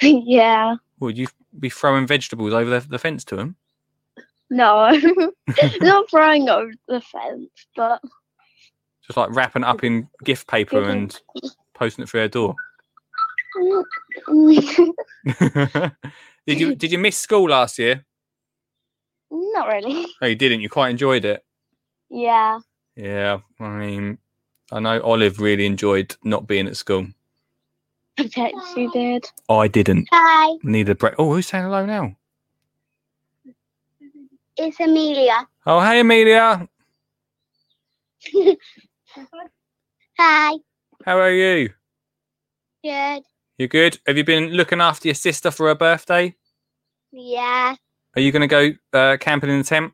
yeah. 0.00 0.76
Would 1.00 1.18
you 1.18 1.26
be 1.58 1.68
throwing 1.68 2.06
vegetables 2.06 2.52
over 2.52 2.70
the, 2.70 2.86
the 2.88 2.98
fence 2.98 3.24
to 3.24 3.36
them? 3.36 3.56
No. 4.50 4.90
Not 5.80 6.10
throwing 6.10 6.48
over 6.48 6.72
the 6.86 7.00
fence, 7.00 7.50
but 7.74 8.00
Just 9.04 9.16
like 9.16 9.34
wrapping 9.34 9.62
it 9.62 9.68
up 9.68 9.82
in 9.82 10.08
gift 10.22 10.46
paper 10.46 10.82
and 10.82 11.20
posting 11.74 12.04
it 12.04 12.08
through 12.08 12.20
their 12.20 12.28
door. 12.28 12.54
did 16.46 16.60
you 16.60 16.74
did 16.74 16.92
you 16.92 16.98
miss 16.98 17.18
school 17.18 17.48
last 17.48 17.78
year? 17.78 18.04
not 19.52 19.68
really. 19.68 19.92
No, 19.92 20.06
oh, 20.22 20.26
you 20.26 20.34
didn't. 20.34 20.60
You 20.60 20.68
quite 20.68 20.90
enjoyed 20.90 21.24
it. 21.24 21.44
Yeah. 22.10 22.60
Yeah, 22.96 23.40
I 23.58 23.68
mean, 23.68 24.18
I 24.70 24.80
know 24.80 25.00
Olive 25.00 25.40
really 25.40 25.64
enjoyed 25.64 26.14
not 26.24 26.46
being 26.46 26.66
at 26.66 26.76
school. 26.76 27.06
I 28.18 28.30
bet 28.34 28.52
she 28.74 28.86
did. 28.88 29.30
I 29.48 29.68
didn't. 29.68 30.08
Hi, 30.12 30.58
Neither 30.62 30.94
Brett. 30.94 31.14
Oh, 31.18 31.32
who's 31.32 31.46
saying 31.46 31.64
hello 31.64 31.86
now? 31.86 32.14
it's 34.58 34.78
Amelia. 34.78 35.48
Oh, 35.64 35.80
hey, 35.80 36.00
Amelia. 36.00 36.68
Hi. 40.18 40.54
How 41.04 41.18
are 41.18 41.30
you? 41.30 41.70
Good. 42.84 43.22
You 43.62 43.68
good? 43.68 44.00
Have 44.08 44.16
you 44.16 44.24
been 44.24 44.48
looking 44.48 44.80
after 44.80 45.06
your 45.06 45.14
sister 45.14 45.52
for 45.52 45.68
her 45.68 45.76
birthday? 45.76 46.34
Yeah. 47.12 47.76
Are 48.16 48.20
you 48.20 48.32
going 48.32 48.48
to 48.48 48.48
go 48.48 48.72
uh, 48.92 49.16
camping 49.18 49.50
in 49.50 49.58
the 49.58 49.64
tent? 49.64 49.92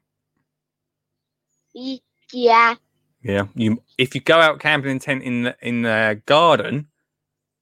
Yeah. 2.32 2.76
Yeah. 3.22 3.48
You, 3.54 3.82
if 3.98 4.14
you 4.14 4.22
go 4.22 4.40
out 4.40 4.58
camping 4.58 4.90
in 4.92 4.96
the 4.96 5.04
tent 5.04 5.22
in 5.22 5.42
the 5.42 5.56
in 5.60 5.82
the 5.82 6.22
garden, 6.24 6.86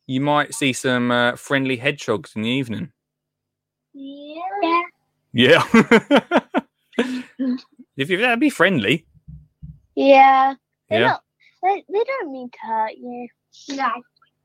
you 0.06 0.20
might 0.20 0.54
see 0.54 0.72
some 0.72 1.10
uh, 1.10 1.34
friendly 1.34 1.76
hedgehogs 1.76 2.36
in 2.36 2.42
the 2.42 2.50
evening. 2.50 2.92
Yeah. 3.92 4.82
Yeah. 5.32 5.64
if 7.96 8.08
you 8.10 8.18
that'd 8.18 8.38
be 8.38 8.50
friendly. 8.50 9.06
Yeah. 9.96 10.54
They're 10.88 11.00
Yeah. 11.00 11.06
not, 11.08 11.24
they, 11.64 11.84
they 11.92 12.04
don't 12.04 12.30
mean 12.30 12.48
to 12.48 12.58
hurt 12.64 12.92
you. 12.96 13.26
No. 13.70 13.88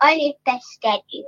Only 0.03 0.29
if 0.29 0.35
they're 0.45 0.59
scared 0.61 1.01
you. 1.09 1.25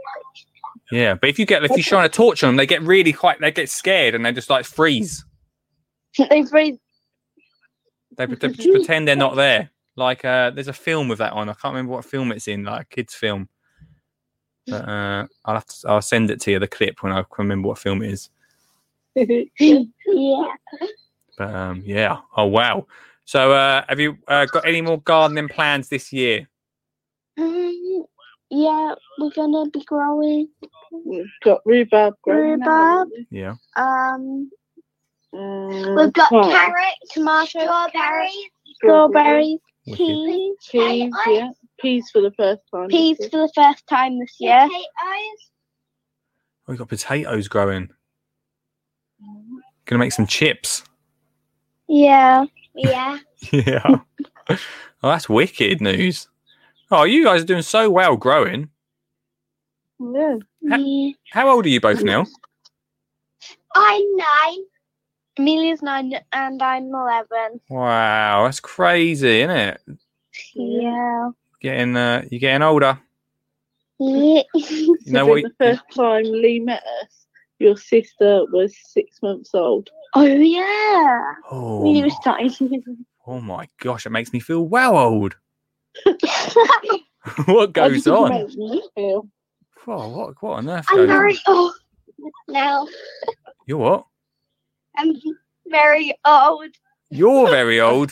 Yeah, 0.92 1.16
but 1.16 1.30
if 1.30 1.40
you 1.40 1.46
get 1.46 1.64
if 1.64 1.72
you 1.72 1.84
shine 1.84 2.06
a 2.06 2.10
torch 2.10 2.44
on 2.44 2.50
them, 2.50 2.56
they 2.58 2.66
get 2.66 2.82
really 2.82 3.14
quite 3.14 3.40
they 3.40 3.52
get 3.52 3.70
scared 3.70 4.16
and 4.16 4.26
they 4.26 4.32
just 4.32 4.50
like 4.50 4.66
freeze. 4.66 5.24
they 6.30 6.44
breathe. 6.44 6.78
They, 8.18 8.26
they 8.28 8.50
pretend 8.50 9.08
they're 9.08 9.16
not 9.16 9.36
there. 9.36 9.72
Like 9.96 10.26
uh, 10.26 10.52
there's 10.52 10.68
a 10.68 10.74
film 10.74 11.08
with 11.08 11.20
that 11.20 11.34
on. 11.34 11.50
I 11.50 11.54
can't 11.54 11.74
remember 11.74 11.94
what 11.94 12.06
film 12.06 12.32
it's 12.32 12.48
in, 12.48 12.64
like 12.64 12.82
a 12.82 12.96
kids 12.96 13.14
film. 13.14 13.50
But 14.68 14.88
uh, 14.88 15.28
I'll 15.46 15.56
have 15.56 15.66
to 15.66 15.76
I'll 15.88 16.02
send 16.02 16.32
it 16.32 16.42
to 16.42 16.52
you 16.52 16.60
the 16.60 16.68
clip 16.68 17.02
when 17.02 17.12
I 17.12 17.22
can 17.22 17.28
remember 17.46 17.70
what 17.70 17.78
film 17.78 18.02
it 18.02 18.12
is. 18.12 18.30
Yeah. 19.60 20.46
But 21.38 21.54
um, 21.54 21.84
yeah. 21.86 22.20
Oh 22.36 22.46
wow. 22.46 22.88
So 23.26 23.54
uh, 23.54 23.84
have 23.88 24.00
you 24.00 24.18
uh, 24.28 24.46
got 24.46 24.68
any 24.68 24.82
more 24.82 25.02
gardening 25.02 25.48
plans 25.48 25.90
this 25.90 26.14
year? 26.14 26.48
Um, 27.38 28.06
yeah, 28.54 28.94
we're 29.20 29.32
gonna 29.32 29.70
be 29.70 29.84
growing. 29.84 30.48
We've 30.92 31.26
got 31.44 31.62
rhubarb 31.66 32.16
growing. 32.22 32.60
Rhubarb. 32.60 33.10
Yeah. 33.32 33.56
Um, 33.76 34.52
we? 35.32 35.40
Um, 35.40 35.96
we've 35.96 36.14
got 36.14 36.30
plant, 36.30 36.52
carrots, 36.52 37.14
tomatoes, 37.14 37.64
strawberries, 37.64 38.50
strawberries, 38.76 39.60
Wicked. 39.88 39.98
peas, 39.98 40.56
peas, 40.72 41.14
yeah, 41.28 41.50
peas 41.80 42.10
for 42.12 42.22
the 42.22 42.32
first 42.38 42.62
time. 42.74 42.90
peas 42.90 43.18
for 43.18 43.40
the 43.40 43.52
first 43.56 43.88
time 43.88 44.20
this 44.20 44.36
year. 44.40 44.68
Oh, 44.70 45.36
we've 46.68 46.78
got 46.78 46.90
potatoes 46.90 47.48
growing. 47.48 47.90
Gonna 49.86 50.00
make 50.00 50.14
some 50.14 50.28
chips. 50.28 50.84
Yeah. 51.88 52.46
Yeah. 52.76 53.20
Yeah. 53.52 53.98
oh, 54.50 54.58
that's 55.02 55.28
wicked 55.28 55.82
news. 55.82 56.30
Oh, 56.92 57.04
you 57.04 57.24
guys 57.24 57.42
are 57.42 57.46
doing 57.46 57.62
so 57.62 57.90
well 57.90 58.16
growing. 58.18 58.70
Yeah. 60.00 60.38
Ha- 60.70 60.76
yeah. 60.78 61.12
How 61.32 61.50
old 61.50 61.66
are 61.66 61.70
you 61.70 61.82
both 61.82 62.04
now? 62.04 62.26
I'm 63.76 64.16
nine. 64.18 64.60
Amelia's 65.40 65.82
nine 65.82 66.14
and 66.32 66.62
I'm 66.62 66.86
eleven. 66.94 67.60
Wow, 67.70 68.44
that's 68.46 68.60
crazy, 68.60 69.42
isn't 69.42 69.50
it? 69.56 69.82
Yeah. 70.54 71.32
Getting 71.62 71.96
uh, 71.98 72.26
you're 72.30 72.40
getting 72.40 72.62
older. 72.62 73.00
Yeah. 74.00 74.44
You 74.56 74.98
know 75.08 75.26
So 75.26 75.28
what? 75.28 75.44
The 75.44 75.52
first 75.60 75.82
time 75.96 76.24
Lee 76.26 76.60
met 76.60 76.84
us, 77.04 77.26
your 77.60 77.78
sister 77.78 78.46
was 78.52 78.76
six 78.86 79.22
months 79.24 79.52
old. 79.54 79.90
oh 80.16 80.24
yeah. 80.26 81.34
Oh, 81.52 81.82
We 81.84 82.00
my- 82.00 82.06
was 82.06 82.16
tiny. 82.24 82.84
oh 83.28 83.42
my 83.42 83.68
gosh, 83.80 84.06
it 84.06 84.12
makes 84.12 84.32
me 84.34 84.40
feel 84.40 84.62
well 84.68 84.96
old. 84.98 85.36
what 87.46 87.74
goes 87.74 88.08
on? 88.08 88.30
make 88.30 88.54
you 88.54 88.82
feel? 88.96 89.28
Oh, 89.88 90.10
what 90.10 90.42
what 90.42 90.58
on 90.58 90.70
earth 90.70 90.86
I'm 90.90 90.98
goes 90.98 91.08
very 91.08 91.38
on? 91.48 91.56
old 91.56 91.74
now. 92.48 92.88
You're 93.66 93.78
what? 93.78 94.06
I'm 94.98 95.14
very 95.68 96.14
old. 96.26 96.76
You're 97.10 97.50
very 97.50 97.80
old. 97.82 98.12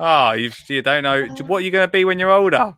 oh, 0.00 0.32
you 0.32 0.50
you 0.68 0.82
don't 0.82 1.02
know 1.02 1.26
what 1.46 1.62
you're 1.62 1.72
going 1.72 1.86
to 1.86 1.92
be 1.92 2.04
when 2.04 2.18
you're 2.18 2.30
older. 2.30 2.74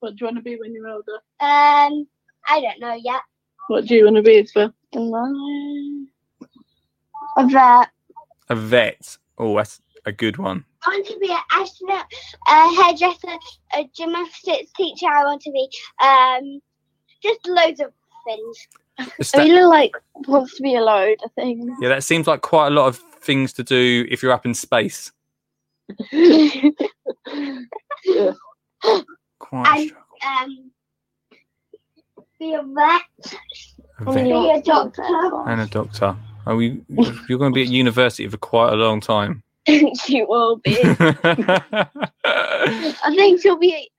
What 0.00 0.16
do 0.16 0.24
you 0.24 0.26
want 0.26 0.36
to 0.36 0.42
be 0.42 0.56
when 0.56 0.74
you're 0.74 0.88
older? 0.88 1.14
Um, 1.40 2.06
I 2.48 2.60
don't 2.60 2.80
know 2.80 2.94
yet. 2.94 3.20
What 3.68 3.86
do 3.86 3.94
you 3.94 4.04
want 4.04 4.16
to 4.16 4.22
be 4.22 4.38
as 4.38 4.52
well? 4.54 4.74
A 7.36 7.46
vet. 7.46 7.88
A 8.48 8.56
vet. 8.56 9.18
Oh, 9.38 9.56
that's 9.56 9.80
a 10.04 10.12
good 10.12 10.36
one. 10.38 10.64
I 10.86 10.90
want 10.90 11.06
to 11.06 11.18
be 11.18 11.30
an 11.30 11.38
astronaut, 11.52 12.06
a 12.48 12.82
hairdresser, 12.82 13.38
a 13.76 13.88
gymnastics 13.94 14.72
teacher. 14.76 15.06
I 15.06 15.24
want 15.24 15.42
to 15.42 15.50
be 15.52 15.68
um, 16.02 16.60
just 17.22 17.46
loads 17.46 17.80
of 17.80 17.92
things. 18.26 18.68
It's 19.18 19.30
that- 19.32 19.42
Amelia 19.46 19.66
like 19.68 19.92
wants 20.26 20.56
to 20.56 20.62
be 20.62 20.74
a 20.74 20.80
load 20.82 21.18
of 21.24 21.32
things. 21.32 21.70
yeah, 21.80 21.88
that 21.90 22.04
seems 22.04 22.26
like 22.26 22.42
quite 22.42 22.66
a 22.68 22.70
lot 22.70 22.88
of 22.88 22.98
things 22.98 23.52
to 23.54 23.62
do 23.62 24.06
if 24.10 24.22
you're 24.22 24.32
up 24.32 24.44
in 24.46 24.54
space. 24.54 25.12
Yeah. 26.10 26.70
Quite 29.38 29.92
And- 30.24 30.48
um, 30.48 30.70
be 32.38 32.54
a 32.54 32.62
vet. 32.62 33.02
A 34.00 34.12
vet 34.12 34.24
Be 34.24 34.50
a 34.50 34.62
doctor. 34.62 35.02
and 35.48 35.60
a 35.60 35.66
doctor. 35.66 36.16
Oh, 36.46 36.58
you, 36.58 36.84
you're 37.28 37.38
going 37.38 37.52
to 37.52 37.54
be 37.54 37.62
at 37.62 37.68
university 37.68 38.26
for 38.28 38.36
quite 38.36 38.72
a 38.72 38.76
long 38.76 39.00
time. 39.00 39.42
She 39.66 40.24
will 40.24 40.56
be. 40.56 40.76
I 42.24 43.14
think 43.14 43.40
she'll 43.42 43.58
be 43.58 43.90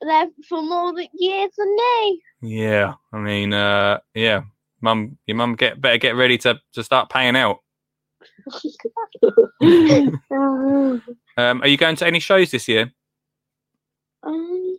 there 0.00 0.26
for 0.48 0.62
more 0.62 0.92
than 0.94 1.06
years 1.14 1.50
than 1.56 1.74
me. 1.76 2.22
yeah, 2.42 2.94
I 3.12 3.18
mean, 3.18 3.52
uh, 3.52 3.98
yeah, 4.14 4.42
mum, 4.80 5.16
your 5.26 5.36
mum 5.36 5.54
get 5.54 5.80
better 5.80 5.98
get 5.98 6.16
ready 6.16 6.36
to 6.38 6.58
to 6.74 6.84
start 6.84 7.08
paying 7.10 7.36
out. 7.36 7.58
um, 9.62 11.02
Um, 11.38 11.60
are 11.60 11.68
you 11.68 11.76
going 11.76 11.96
to 11.96 12.06
any 12.06 12.18
shows 12.20 12.50
this 12.50 12.66
year? 12.66 12.90
Um, 14.22 14.78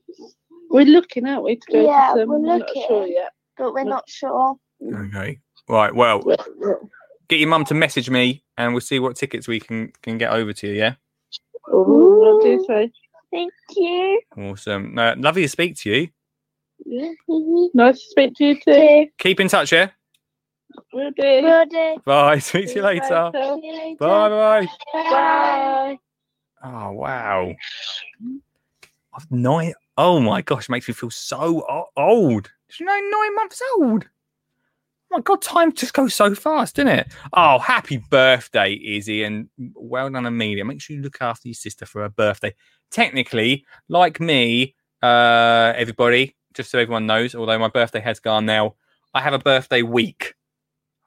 We're 0.72 0.86
looking, 0.86 1.28
aren't 1.28 1.44
we, 1.44 1.56
to 1.58 1.72
go 1.72 1.86
Yeah, 1.86 2.14
to 2.16 2.20
some? 2.22 2.30
we're 2.30 2.36
I'm 2.38 2.44
not 2.46 2.60
looking. 2.62 2.86
sure 2.88 3.06
yet. 3.08 3.32
but 3.58 3.74
we're 3.74 3.84
not 3.84 4.10
sure. 4.10 4.56
Okay, 4.94 5.40
right. 5.70 5.94
Well, 5.94 6.22
Well, 6.26 6.38
well, 6.58 6.90
get 7.28 7.40
your 7.40 7.50
mum 7.50 7.66
to 7.66 7.74
message 7.74 8.10
me, 8.10 8.44
and 8.58 8.74
we'll 8.74 8.82
see 8.82 9.00
what 9.00 9.16
tickets 9.16 9.48
we 9.48 9.60
can 9.60 9.92
can 10.02 10.18
get 10.18 10.32
over 10.32 10.54
to 10.54 10.68
you. 10.68 10.74
Yeah, 10.74 10.96
oh, 11.68 12.36
what 12.36 12.44
do 12.44 12.50
you 12.50 12.66
say? 12.66 12.92
Thank 13.32 13.54
you. 13.76 14.22
awesome. 14.38 14.98
Uh, 14.98 15.16
lovely 15.18 15.42
to 15.42 15.50
speak 15.50 15.76
to 15.78 15.90
you. 15.90 16.10
Yeah. 16.86 17.12
Nice 17.74 18.00
to 18.00 18.10
speak 18.10 18.36
to 18.36 18.46
you 18.46 18.56
too. 18.56 18.62
Too. 18.74 19.08
Keep 19.18 19.40
in 19.42 19.48
touch, 19.50 19.72
yeah. 19.72 19.90
Will 20.94 21.12
do. 21.12 21.24
Will 21.24 21.66
do. 21.66 21.98
Bye. 22.06 22.40
Speak 22.40 22.68
to 22.68 22.76
you 22.76 22.82
later. 22.84 23.32
See 23.34 23.40
you 23.64 23.78
later. 23.78 23.98
Bye. 24.00 24.30
Bye. 24.30 24.68
Bye. 24.94 26.00
Oh 26.64 26.92
wow. 26.92 27.56
I've 29.14 29.32
nine. 29.32 29.74
Oh 29.98 30.20
my 30.20 30.42
gosh, 30.42 30.66
it 30.66 30.72
makes 30.72 30.88
me 30.88 30.94
feel 30.94 31.10
so 31.10 31.88
old. 31.96 32.52
Did 32.70 32.80
you 32.80 32.86
know 32.86 32.94
nine 32.94 33.36
months 33.36 33.62
old? 33.76 34.06
Oh 35.10 35.18
my 35.18 35.22
god, 35.22 35.42
time 35.42 35.72
just 35.72 35.94
goes 35.94 36.14
so 36.14 36.36
fast, 36.36 36.76
doesn't 36.76 36.92
it? 36.92 37.08
Oh, 37.32 37.60
happy 37.60 37.96
birthday, 37.98 38.74
Izzy, 38.74 39.24
and 39.24 39.48
well 39.74 40.10
done, 40.10 40.26
Amelia. 40.26 40.66
Make 40.66 40.82
sure 40.82 40.98
you 40.98 41.02
look 41.02 41.22
after 41.22 41.48
your 41.48 41.56
sister 41.56 41.86
for 41.86 42.02
her 42.02 42.10
birthday. 42.10 42.54
Technically, 42.92 43.66
like 43.88 44.20
me, 44.20 44.76
uh, 45.02 45.72
everybody, 45.78 46.36
just 46.54 46.72
so 46.72 46.80
everyone 46.80 47.06
knows, 47.06 47.36
although 47.36 47.58
my 47.58 47.70
birthday 47.70 48.02
has 48.02 48.20
gone 48.20 48.46
now, 48.46 48.76
I 49.14 49.22
have 49.22 49.32
a 49.34 49.40
birthday 49.40 49.82
week. 49.82 50.34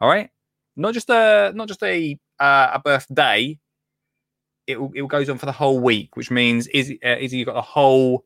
All 0.00 0.08
right, 0.08 0.30
not 0.76 0.94
just 0.94 1.10
a 1.10 1.52
not 1.54 1.68
just 1.68 1.82
a 1.82 2.18
uh, 2.38 2.70
a 2.72 2.80
birthday. 2.82 3.58
It 4.66 4.78
it 4.94 5.06
goes 5.08 5.28
on 5.28 5.36
for 5.36 5.46
the 5.46 5.52
whole 5.52 5.78
week, 5.78 6.16
which 6.16 6.30
means 6.30 6.68
Izzy, 6.68 7.02
uh, 7.02 7.16
Izzy 7.18 7.36
you 7.36 7.44
got 7.44 7.54
the 7.54 7.60
whole 7.60 8.24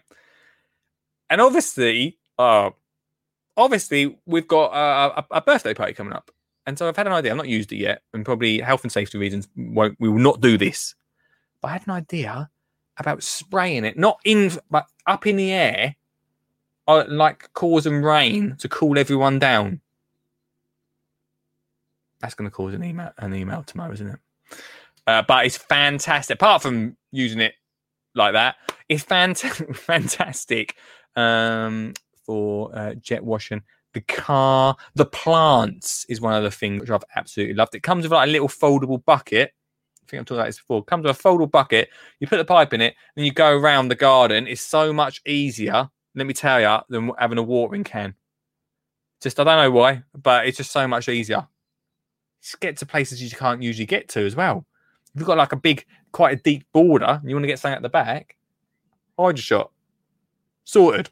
And 1.29 1.41
obviously, 1.41 2.17
uh, 2.39 2.69
obviously, 3.55 4.17
we've 4.25 4.47
got 4.47 4.71
a, 4.71 5.25
a, 5.31 5.41
birthday 5.41 5.73
party 5.73 5.93
coming 5.93 6.13
up, 6.13 6.31
and 6.65 6.77
so 6.77 6.87
I've 6.87 6.95
had 6.95 7.07
an 7.07 7.13
idea. 7.13 7.31
I've 7.31 7.37
not 7.37 7.49
used 7.49 7.71
it 7.71 7.77
yet, 7.77 8.01
and 8.13 8.23
probably 8.23 8.59
health 8.59 8.83
and 8.83 8.91
safety 8.91 9.17
reasons 9.17 9.47
won't. 9.55 9.97
We 9.99 10.09
will 10.09 10.19
not 10.19 10.39
do 10.39 10.57
this. 10.57 10.95
But 11.61 11.69
I 11.69 11.71
had 11.73 11.87
an 11.87 11.93
idea 11.93 12.49
about 12.97 13.23
spraying 13.23 13.83
it, 13.83 13.97
not 13.97 14.19
in, 14.23 14.51
but 14.71 14.87
up 15.05 15.27
in 15.27 15.35
the 15.35 15.51
air, 15.51 15.95
uh, 16.87 17.03
like 17.07 17.51
causing 17.53 18.01
rain 18.01 18.55
to 18.59 18.69
cool 18.69 18.97
everyone 18.97 19.39
down. 19.39 19.81
That's 22.19 22.33
going 22.33 22.49
to 22.49 22.55
cause 22.55 22.73
an 22.73 22.83
email, 22.83 23.11
an 23.17 23.35
email 23.35 23.63
tomorrow, 23.63 23.91
isn't 23.93 24.07
it? 24.07 24.19
Uh, 25.07 25.23
but 25.25 25.45
it's 25.45 25.57
fantastic. 25.57 26.35
Apart 26.35 26.61
from 26.61 26.97
using 27.11 27.39
it 27.39 27.53
like 28.13 28.33
that, 28.33 28.55
it's 28.89 29.03
fant- 29.03 29.75
fantastic 29.75 30.75
um, 31.15 31.93
for 32.25 32.69
uh, 32.77 32.93
jet 32.95 33.23
washing. 33.23 33.63
The 33.93 34.01
car, 34.01 34.75
the 34.95 35.05
plants 35.05 36.05
is 36.09 36.21
one 36.21 36.33
of 36.33 36.43
the 36.43 36.51
things 36.51 36.81
which 36.81 36.89
I've 36.89 37.05
absolutely 37.15 37.55
loved. 37.55 37.73
It 37.73 37.83
comes 37.83 38.03
with 38.03 38.11
like 38.11 38.27
a 38.27 38.31
little 38.31 38.49
foldable 38.49 39.03
bucket. 39.03 39.53
I 40.03 40.09
think 40.09 40.19
I've 40.19 40.25
talked 40.25 40.37
about 40.37 40.45
this 40.45 40.59
before. 40.59 40.79
It 40.79 40.87
comes 40.87 41.05
with 41.05 41.17
a 41.17 41.21
foldable 41.21 41.49
bucket. 41.49 41.89
You 42.19 42.27
put 42.27 42.37
the 42.37 42.45
pipe 42.45 42.73
in 42.73 42.81
it, 42.81 42.95
and 43.15 43.25
you 43.25 43.31
go 43.31 43.57
around 43.57 43.87
the 43.87 43.95
garden. 43.95 44.45
It's 44.45 44.61
so 44.61 44.93
much 44.93 45.21
easier, 45.25 45.89
let 46.15 46.27
me 46.27 46.33
tell 46.33 46.59
you, 46.61 46.77
than 46.89 47.11
having 47.17 47.37
a 47.37 47.43
watering 47.43 47.83
can. 47.83 48.13
Just 49.21 49.39
I 49.39 49.45
don't 49.45 49.57
know 49.57 49.71
why, 49.71 50.03
but 50.13 50.45
it's 50.47 50.57
just 50.57 50.71
so 50.71 50.87
much 50.87 51.09
easier. 51.09 51.47
Just 52.43 52.59
get 52.59 52.77
to 52.77 52.85
places 52.85 53.21
you 53.23 53.29
can't 53.31 53.63
usually 53.63 53.87
get 53.87 54.09
to 54.09 54.19
as 54.25 54.35
well. 54.35 54.65
You've 55.17 55.27
got 55.27 55.37
like 55.37 55.51
a 55.51 55.57
big, 55.57 55.83
quite 56.11 56.37
a 56.37 56.41
deep 56.41 56.63
border, 56.73 57.19
and 57.21 57.27
you 57.27 57.35
want 57.35 57.43
to 57.43 57.47
get 57.47 57.59
something 57.59 57.75
at 57.75 57.81
the 57.81 57.89
back, 57.89 58.37
HydroShot, 59.17 59.69
sorted. 60.63 61.09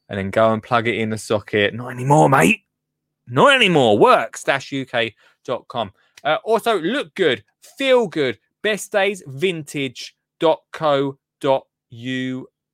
and 0.08 0.18
then 0.18 0.30
go 0.30 0.52
and 0.52 0.62
plug 0.62 0.86
it 0.88 0.94
in 0.94 1.10
the 1.10 1.18
socket. 1.18 1.74
Not 1.74 1.88
anymore, 1.90 2.28
mate. 2.28 2.62
Not 3.26 3.54
anymore. 3.54 3.98
Worx-uk.com. 3.98 5.92
Uh, 6.24 6.38
also, 6.44 6.80
look 6.80 7.14
good, 7.14 7.44
feel 7.60 8.08
good. 8.08 8.38
Best 8.62 8.90
days 8.90 9.22
vintage.co.uk. 9.26 11.14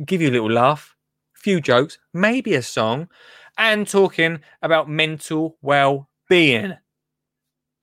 give 0.06 0.22
you 0.22 0.30
a 0.30 0.32
little 0.32 0.52
laugh, 0.52 0.96
a 1.36 1.40
few 1.40 1.60
jokes, 1.60 1.98
maybe 2.14 2.54
a 2.54 2.62
song, 2.62 3.10
and 3.58 3.88
talking 3.88 4.42
about 4.62 4.88
mental 4.88 5.58
well-being. 5.64 6.78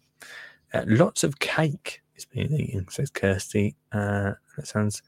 Uh, 0.71 0.83
lots 0.85 1.23
of 1.23 1.39
cake 1.39 2.03
is 2.15 2.25
being 2.25 2.53
eaten, 2.53 2.87
says 2.89 3.09
Kirsty. 3.09 3.75
Uh, 3.91 4.33
that 4.55 4.67
sounds 4.67 5.01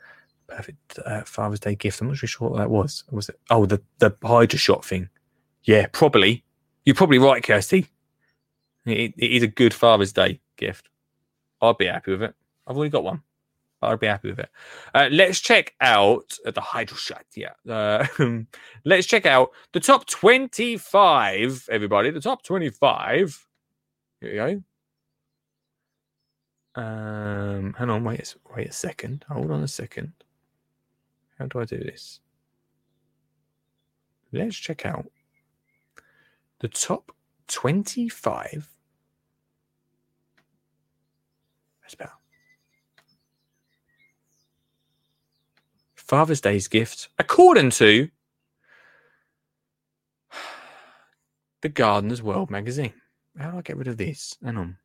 perfect 0.47 0.97
uh, 1.05 1.21
Father's 1.21 1.59
Day 1.59 1.75
gift. 1.75 2.01
I'm 2.01 2.07
not 2.07 2.19
really 2.19 2.27
sure 2.27 2.49
what 2.49 2.57
that 2.57 2.71
was. 2.71 3.03
Was 3.11 3.29
it? 3.29 3.39
Oh, 3.51 3.67
the 3.67 3.79
the 3.99 4.09
HydroShot 4.09 4.83
thing. 4.83 5.07
Yeah, 5.63 5.87
probably. 5.91 6.43
You're 6.85 6.95
probably 6.95 7.19
right, 7.19 7.43
Kirsty. 7.43 7.87
It, 8.85 9.13
it 9.17 9.31
is 9.31 9.43
a 9.43 9.47
good 9.47 9.73
Father's 9.73 10.13
Day 10.13 10.39
gift. 10.57 10.89
I'd 11.61 11.77
be 11.77 11.85
happy 11.85 12.11
with 12.11 12.23
it. 12.23 12.35
I've 12.65 12.75
already 12.77 12.91
got 12.91 13.03
one. 13.03 13.21
I'd 13.81 13.99
be 13.99 14.07
happy 14.07 14.29
with 14.29 14.39
it. 14.39 14.49
Uh, 14.93 15.07
let's 15.11 15.39
check 15.39 15.73
out 15.79 16.37
uh, 16.45 16.51
the 16.51 16.61
HydroShot. 16.61 17.23
Yeah. 17.35 17.51
Uh, 17.69 18.05
let's 18.85 19.07
check 19.07 19.25
out 19.25 19.51
the 19.73 19.79
top 19.79 20.05
25, 20.05 21.69
everybody. 21.71 22.11
The 22.11 22.21
top 22.21 22.43
25. 22.43 23.47
Here 24.21 24.29
we 24.29 24.35
go. 24.35 24.63
Um, 26.81 27.73
hang 27.77 27.89
on, 27.89 28.03
wait, 28.03 28.35
wait 28.55 28.69
a 28.69 28.73
second. 28.73 29.25
Hold 29.29 29.51
on 29.51 29.63
a 29.63 29.67
second. 29.67 30.13
How 31.37 31.45
do 31.47 31.59
I 31.59 31.65
do 31.65 31.77
this? 31.77 32.19
Let's 34.31 34.55
check 34.55 34.85
out 34.85 35.05
the 36.59 36.67
top 36.67 37.11
25 37.47 38.69
That's. 41.97 42.11
Father's 45.95 46.41
Day's 46.41 46.67
gift, 46.67 47.09
according 47.19 47.69
to 47.71 48.09
the 51.61 51.69
Gardener's 51.69 52.23
World 52.23 52.49
magazine. 52.49 52.93
How 53.37 53.51
do 53.51 53.59
I 53.59 53.61
get 53.61 53.77
rid 53.77 53.87
of 53.87 53.97
this? 53.97 54.35
Hang 54.43 54.57
on. 54.57 54.77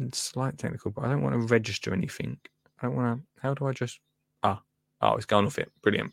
It's 0.00 0.18
slight 0.18 0.58
technical, 0.58 0.90
but 0.90 1.04
I 1.04 1.08
don't 1.10 1.22
want 1.22 1.34
to 1.34 1.46
register 1.46 1.92
anything. 1.92 2.38
I 2.80 2.86
don't 2.86 2.96
want 2.96 3.20
to. 3.20 3.40
How 3.40 3.54
do 3.54 3.66
I 3.66 3.72
just. 3.72 4.00
Ah. 4.42 4.60
Oh, 5.00 5.14
it's 5.14 5.26
gone 5.26 5.46
off 5.46 5.58
it. 5.58 5.70
Brilliant. 5.82 6.12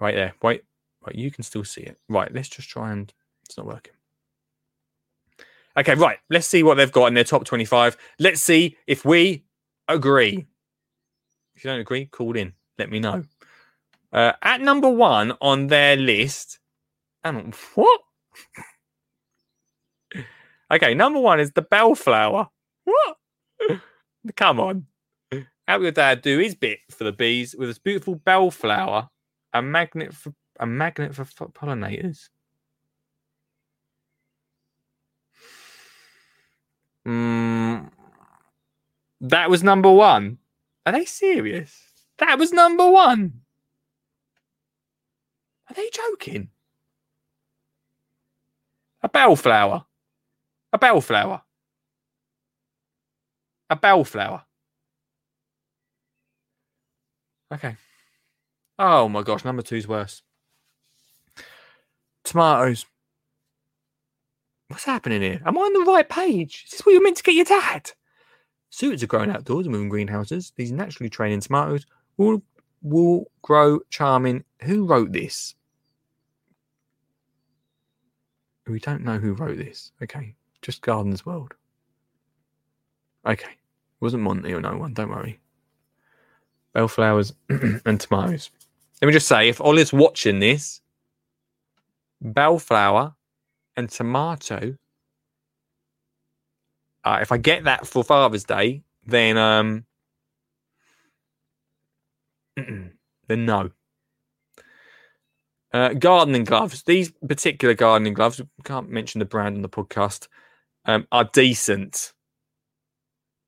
Right 0.00 0.14
there. 0.14 0.34
Wait. 0.42 0.64
Right, 1.06 1.14
you 1.14 1.30
can 1.30 1.44
still 1.44 1.64
see 1.64 1.82
it. 1.82 1.98
Right, 2.08 2.32
let's 2.32 2.48
just 2.48 2.68
try 2.68 2.92
and. 2.92 3.12
It's 3.52 3.58
not 3.58 3.66
working. 3.66 3.92
Okay, 5.76 5.94
right. 5.94 6.16
Let's 6.30 6.46
see 6.46 6.62
what 6.62 6.76
they've 6.76 6.90
got 6.90 7.08
in 7.08 7.14
their 7.14 7.22
top 7.22 7.44
25. 7.44 7.98
Let's 8.18 8.40
see 8.40 8.78
if 8.86 9.04
we 9.04 9.44
agree. 9.88 10.46
If 11.54 11.62
you 11.62 11.70
don't 11.70 11.80
agree, 11.80 12.06
call 12.06 12.34
in. 12.34 12.54
Let 12.78 12.90
me 12.90 12.98
know. 12.98 13.24
Uh, 14.10 14.32
at 14.40 14.62
number 14.62 14.88
one 14.88 15.34
on 15.42 15.66
their 15.66 15.96
list, 15.96 16.60
and 17.24 17.54
what? 17.74 18.00
okay, 20.70 20.94
number 20.94 21.20
one 21.20 21.38
is 21.38 21.52
the 21.52 21.60
bellflower. 21.60 22.48
What? 22.84 23.16
Come 24.36 24.60
on. 24.60 24.86
Will 25.30 25.82
your 25.82 25.90
dad 25.92 26.22
do 26.22 26.38
his 26.38 26.54
bit 26.54 26.78
for 26.90 27.04
the 27.04 27.12
bees 27.12 27.54
with 27.54 27.68
this 27.68 27.78
beautiful 27.78 28.14
bellflower, 28.14 29.08
a 29.52 29.60
magnet 29.60 30.14
for 30.14 30.32
a 30.58 30.66
magnet 30.66 31.14
for 31.14 31.24
pollinators? 31.24 32.30
Mm, 37.06 37.90
that 39.20 39.50
was 39.50 39.62
number 39.62 39.90
one. 39.90 40.38
Are 40.86 40.92
they 40.92 41.04
serious? 41.04 41.80
That 42.18 42.38
was 42.38 42.52
number 42.52 42.88
one. 42.88 43.42
Are 45.68 45.74
they 45.74 45.88
joking? 45.90 46.50
A 49.02 49.08
bellflower. 49.08 49.84
A 50.72 50.78
bellflower. 50.78 51.42
A 53.70 53.76
bellflower. 53.76 54.42
Okay. 57.52 57.76
Oh 58.78 59.08
my 59.08 59.22
gosh, 59.22 59.44
number 59.44 59.62
two's 59.62 59.86
worse. 59.86 60.22
Tomatoes. 62.24 62.86
What's 64.72 64.84
happening 64.84 65.20
here? 65.20 65.42
Am 65.44 65.58
I 65.58 65.60
on 65.60 65.74
the 65.74 65.90
right 65.90 66.08
page? 66.08 66.64
Is 66.64 66.70
this 66.70 66.80
what 66.86 66.92
you're 66.92 67.02
meant 67.02 67.18
to 67.18 67.22
get 67.22 67.34
your 67.34 67.44
dad? 67.44 67.90
Suitors 68.70 69.02
are 69.02 69.06
grown 69.06 69.28
outdoors 69.28 69.66
and 69.66 69.72
within 69.72 69.90
greenhouses. 69.90 70.54
These 70.56 70.72
naturally 70.72 71.10
training 71.10 71.40
tomatoes 71.40 71.84
will 72.16 72.42
will 72.80 73.30
grow 73.42 73.80
charming. 73.90 74.44
Who 74.62 74.86
wrote 74.86 75.12
this? 75.12 75.54
We 78.66 78.80
don't 78.80 79.04
know 79.04 79.18
who 79.18 79.34
wrote 79.34 79.58
this. 79.58 79.92
Okay, 80.02 80.36
just 80.62 80.80
Garden's 80.80 81.26
World. 81.26 81.52
Okay, 83.26 83.50
it 83.50 84.00
wasn't 84.00 84.22
Monty 84.22 84.54
or 84.54 84.62
no 84.62 84.78
one. 84.78 84.94
Don't 84.94 85.10
worry. 85.10 85.38
Bellflowers 86.74 87.34
and 87.84 88.00
tomatoes. 88.00 88.50
Let 89.02 89.08
me 89.08 89.12
just 89.12 89.28
say, 89.28 89.50
if 89.50 89.60
Olive's 89.60 89.92
watching 89.92 90.40
this, 90.40 90.80
bellflower 92.22 93.14
and 93.76 93.88
tomato. 93.90 94.76
Uh, 97.04 97.18
if 97.20 97.32
I 97.32 97.36
get 97.36 97.64
that 97.64 97.86
for 97.86 98.04
Father's 98.04 98.44
Day, 98.44 98.82
then 99.04 99.36
um, 99.36 99.84
then 102.56 102.92
no. 103.28 103.70
Uh, 105.72 105.94
gardening 105.94 106.44
gloves. 106.44 106.82
These 106.82 107.12
particular 107.26 107.74
gardening 107.74 108.14
gloves, 108.14 108.40
can't 108.64 108.90
mention 108.90 109.18
the 109.18 109.24
brand 109.24 109.56
on 109.56 109.62
the 109.62 109.68
podcast, 109.68 110.28
um, 110.84 111.06
are 111.10 111.28
decent. 111.32 112.12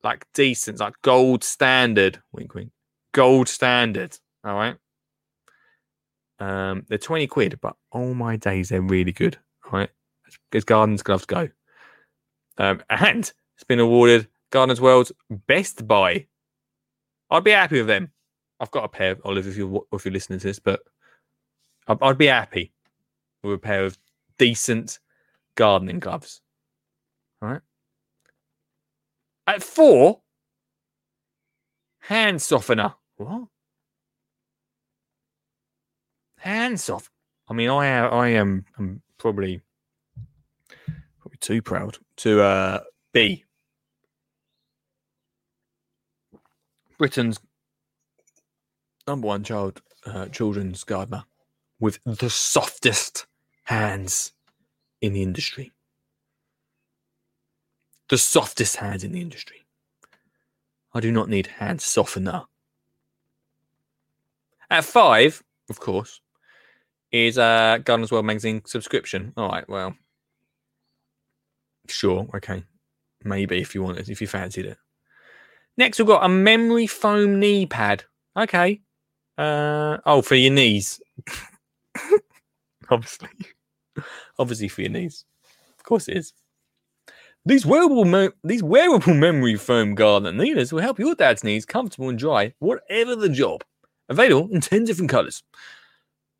Like 0.03 0.27
decent, 0.35 0.81
like 0.81 0.95
gold 1.03 1.45
standard. 1.45 2.23
Wink, 2.33 2.55
wink. 2.55 2.71
Gold 3.13 3.49
standard. 3.49 4.19
All 4.43 4.55
right. 4.55 4.77
Um, 6.41 6.85
they're 6.89 6.99
20 6.99 7.27
quid, 7.29 7.59
but 7.61 7.77
oh 7.93 8.13
my 8.15 8.37
days, 8.37 8.71
they're 8.71 8.83
really 8.83 9.13
good. 9.13 9.39
All 9.67 9.79
right 9.79 9.91
as 10.53 10.64
Gardens 10.64 11.03
Gloves 11.03 11.27
go. 11.27 11.49
Um, 12.59 12.83
and 12.90 13.33
it's 13.57 13.64
been 13.66 13.81
awarded 13.81 14.29
Gardeners 14.51 14.81
World's 14.81 15.12
Best 15.47 15.87
Buy. 15.87 16.27
I'd 17.31 17.44
be 17.44 17.51
happy 17.51 17.79
with 17.79 17.88
them. 17.88 18.11
I've 18.61 18.70
got 18.70 18.85
a 18.85 18.88
pair, 18.88 19.16
Olive, 19.25 19.47
if 19.47 19.57
you're, 19.57 19.83
if 19.92 20.05
you're 20.05 20.12
listening 20.12 20.38
to 20.38 20.47
this, 20.47 20.59
but 20.59 20.81
I'd, 21.88 22.03
I'd 22.03 22.18
be 22.18 22.27
happy 22.27 22.73
with 23.42 23.55
a 23.55 23.59
pair 23.59 23.85
of 23.85 23.99
decent 24.38 24.99
gardening 25.57 25.99
gloves. 25.99 26.40
All 27.42 27.49
right. 27.49 27.61
At 29.47 29.62
four, 29.62 30.20
hand 32.01 32.40
softener. 32.40 32.94
What? 33.16 33.49
Hand 36.38 36.81
soft. 36.81 37.11
I 37.49 37.55
mean, 37.55 37.70
I 37.70 37.87
am, 37.87 38.12
I 38.12 38.29
am 38.29 38.64
I'm 38.79 39.03
probably 39.18 39.61
too 41.45 41.61
proud 41.61 41.99
to 42.17 42.41
uh, 42.41 42.81
be 43.13 43.45
Britain's 46.97 47.39
number 49.07 49.27
one 49.27 49.45
child 49.45 49.83
uh, 50.07 50.27
children's 50.27 50.85
gardener 50.85 51.25
with 51.79 51.99
the 52.07 52.31
softest 52.31 53.27
hands 53.65 54.33
in 55.03 55.13
the 55.13 55.23
industry. 55.23 55.71
The 58.09 58.17
softest 58.17 58.77
hands 58.77 59.05
in 59.05 59.13
the 59.13 59.21
industry. 59.21 59.67
I 60.95 61.01
do 61.01 61.13
not 61.13 61.29
need 61.29 61.49
hand 61.49 61.83
softener. 61.83 62.45
At 64.71 64.85
five, 64.85 65.43
of 65.69 65.79
course, 65.79 66.23
is 67.13 67.37
uh 67.37 67.79
Gardener's 67.85 68.11
World 68.11 68.25
magazine 68.25 68.63
subscription. 68.65 69.35
All 69.37 69.51
right, 69.51 69.69
well, 69.69 69.95
sure, 71.88 72.27
okay, 72.37 72.64
maybe 73.25 73.61
if 73.61 73.75
you 73.75 73.83
wanted, 73.83 74.09
if 74.09 74.20
you 74.20 74.27
fancied 74.27 74.66
it. 74.66 74.79
Next, 75.77 75.99
we've 75.99 76.07
got 76.09 76.25
a 76.25 76.29
memory 76.29 76.87
foam 76.87 77.38
knee 77.40 77.66
pad. 77.66 78.05
Okay, 78.37 78.81
uh, 79.38 79.99
oh, 80.07 80.23
for 80.23 80.35
your 80.35 80.53
knees, 80.53 81.01
obviously, 82.90 83.29
obviously 84.38 84.68
for 84.68 84.83
your 84.83 84.90
knees. 84.90 85.25
Of 85.79 85.85
course, 85.85 86.09
it 86.09 86.16
is. 86.16 86.33
These 87.47 87.66
wearable, 87.66 88.31
these 88.42 88.62
wearable 88.62 89.12
memory 89.14 89.57
foam 89.57 89.94
garden 89.94 90.37
kneelers 90.38 90.73
will 90.73 90.81
help 90.81 90.99
your 90.99 91.14
dad's 91.14 91.44
knees 91.44 91.66
comfortable 91.66 92.09
and 92.09 92.18
dry, 92.18 92.55
whatever 92.59 93.14
the 93.16 93.29
job. 93.29 93.62
Available 94.09 94.49
in 94.55 94.61
10 94.61 94.85
different 94.85 95.11
colors. 95.11 95.42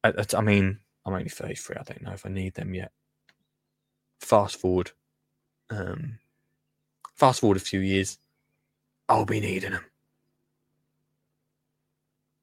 I, 0.02 0.09
I- 0.11 0.37
I 0.37 0.40
mean, 0.40 0.78
I'm 1.07 1.12
only 1.14 1.28
33. 1.28 1.76
I 1.78 1.83
don't 1.83 2.02
know 2.02 2.12
if 2.12 2.24
I 2.24 2.28
need 2.30 2.54
them 2.54 2.74
yet. 2.74 2.90
Fast 4.20 4.57
forward. 4.57 4.92
Um, 5.70 6.18
fast 7.14 7.40
forward 7.40 7.57
a 7.57 7.61
few 7.61 7.81
years. 7.81 8.18
I'll 9.09 9.24
be 9.24 9.40
needing 9.40 9.72
them. 9.72 9.85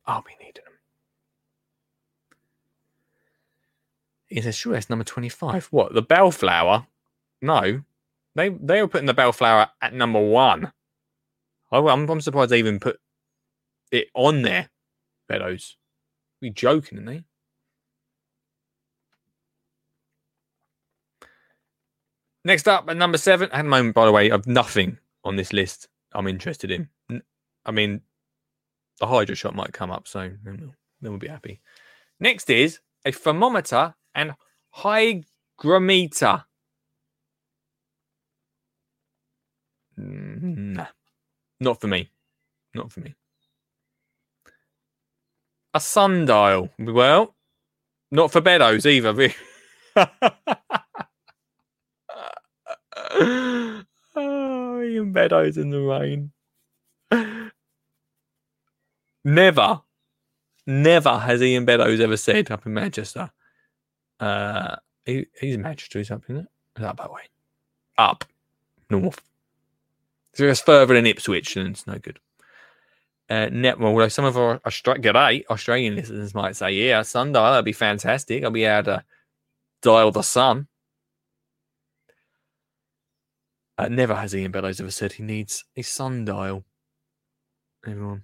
I'll 0.05 0.21
be 0.23 0.35
needing 0.39 0.63
them. 0.63 0.73
He 4.27 4.41
says, 4.41 4.55
sure, 4.55 4.73
that's 4.73 4.89
number 4.89 5.05
25. 5.05 5.67
What? 5.67 5.93
The 5.93 6.01
bellflower? 6.01 6.87
No. 7.41 7.83
They 8.35 8.49
they 8.49 8.81
were 8.81 8.87
putting 8.87 9.07
the 9.07 9.13
bellflower 9.13 9.67
at 9.81 9.93
number 9.93 10.19
one. 10.19 10.71
I, 11.71 11.79
I'm, 11.79 12.09
I'm 12.09 12.21
surprised 12.21 12.51
they 12.51 12.59
even 12.59 12.79
put 12.79 12.99
it 13.91 14.07
on 14.13 14.41
there. 14.41 14.69
Beddoes. 15.27 15.75
We 16.41 16.49
joking, 16.49 16.97
aren't 16.99 17.07
they? 17.09 17.23
Next 22.43 22.67
up 22.67 22.89
at 22.89 22.97
number 22.97 23.17
seven, 23.17 23.49
at 23.51 23.63
the 23.63 23.69
moment, 23.69 23.93
by 23.93 24.05
the 24.05 24.11
way, 24.11 24.29
of 24.29 24.47
nothing 24.47 24.97
on 25.23 25.35
this 25.35 25.53
list 25.53 25.87
I'm 26.13 26.27
interested 26.27 26.71
in. 26.71 26.89
I 27.65 27.71
mean, 27.71 28.01
the 28.99 29.05
HydroShot 29.05 29.53
might 29.53 29.73
come 29.73 29.91
up, 29.91 30.07
so 30.07 30.31
then 30.43 30.73
we'll, 31.01 31.17
be 31.17 31.27
happy. 31.27 31.61
Next 32.19 32.49
is 32.49 32.79
a 33.05 33.11
thermometer 33.11 33.93
and 34.15 34.33
hygrometer. 34.71 36.45
Mm, 39.99 40.75
Nah, 40.75 40.87
not 41.59 41.79
for 41.81 41.87
me. 41.87 42.09
Not 42.73 42.91
for 42.91 43.01
me. 43.01 43.13
A 45.73 45.79
sundial. 45.79 46.69
Well, 46.79 47.35
not 48.11 48.31
for 48.31 48.41
Beddoes 48.41 48.85
either. 48.85 49.33
oh, 54.15 54.81
Ian 54.81 55.11
Beddoes 55.11 55.57
in 55.57 55.69
the 55.69 55.81
rain. 55.81 56.31
Never, 59.23 59.81
never 60.65 61.17
has 61.17 61.41
Ian 61.41 61.65
Beddoes 61.65 61.99
ever 61.99 62.17
said 62.17 62.49
up 62.49 62.65
in 62.65 62.73
Manchester. 62.73 63.29
Uh, 64.19 64.77
he, 65.05 65.27
he's 65.39 65.55
in 65.55 65.61
Manchester, 65.61 65.99
he's 65.99 66.11
up 66.11 66.23
in 66.27 66.37
it. 66.37 66.47
Is 66.77 66.81
that 66.81 67.11
way? 67.11 67.21
Up, 67.97 68.25
north. 68.89 69.21
So 70.33 70.45
it's 70.45 70.61
further 70.61 70.93
than 70.93 71.05
Ipswich, 71.05 71.57
and 71.57 71.69
it's 71.69 71.85
no 71.85 71.99
good. 71.99 72.19
Uh, 73.29 73.49
net, 73.51 73.79
well, 73.79 74.09
some 74.09 74.25
of 74.25 74.37
our 74.37 74.59
Austra- 74.59 75.45
Australian 75.49 75.95
listeners 75.95 76.33
might 76.33 76.55
say, 76.55 76.71
"Yeah, 76.71 77.01
sundial, 77.01 77.43
that'd 77.43 77.65
be 77.65 77.73
fantastic. 77.73 78.43
I'll 78.43 78.51
be 78.51 78.63
able 78.63 78.85
to 78.85 79.03
dial 79.81 80.11
the 80.11 80.21
sun." 80.21 80.67
Uh, 83.81 83.87
never 83.87 84.13
has 84.13 84.35
Ian 84.35 84.51
Beddoes 84.51 84.79
ever 84.79 84.91
said 84.91 85.13
he 85.13 85.23
needs 85.23 85.65
a 85.75 85.81
sundial. 85.81 86.63
Everyone, 87.83 88.21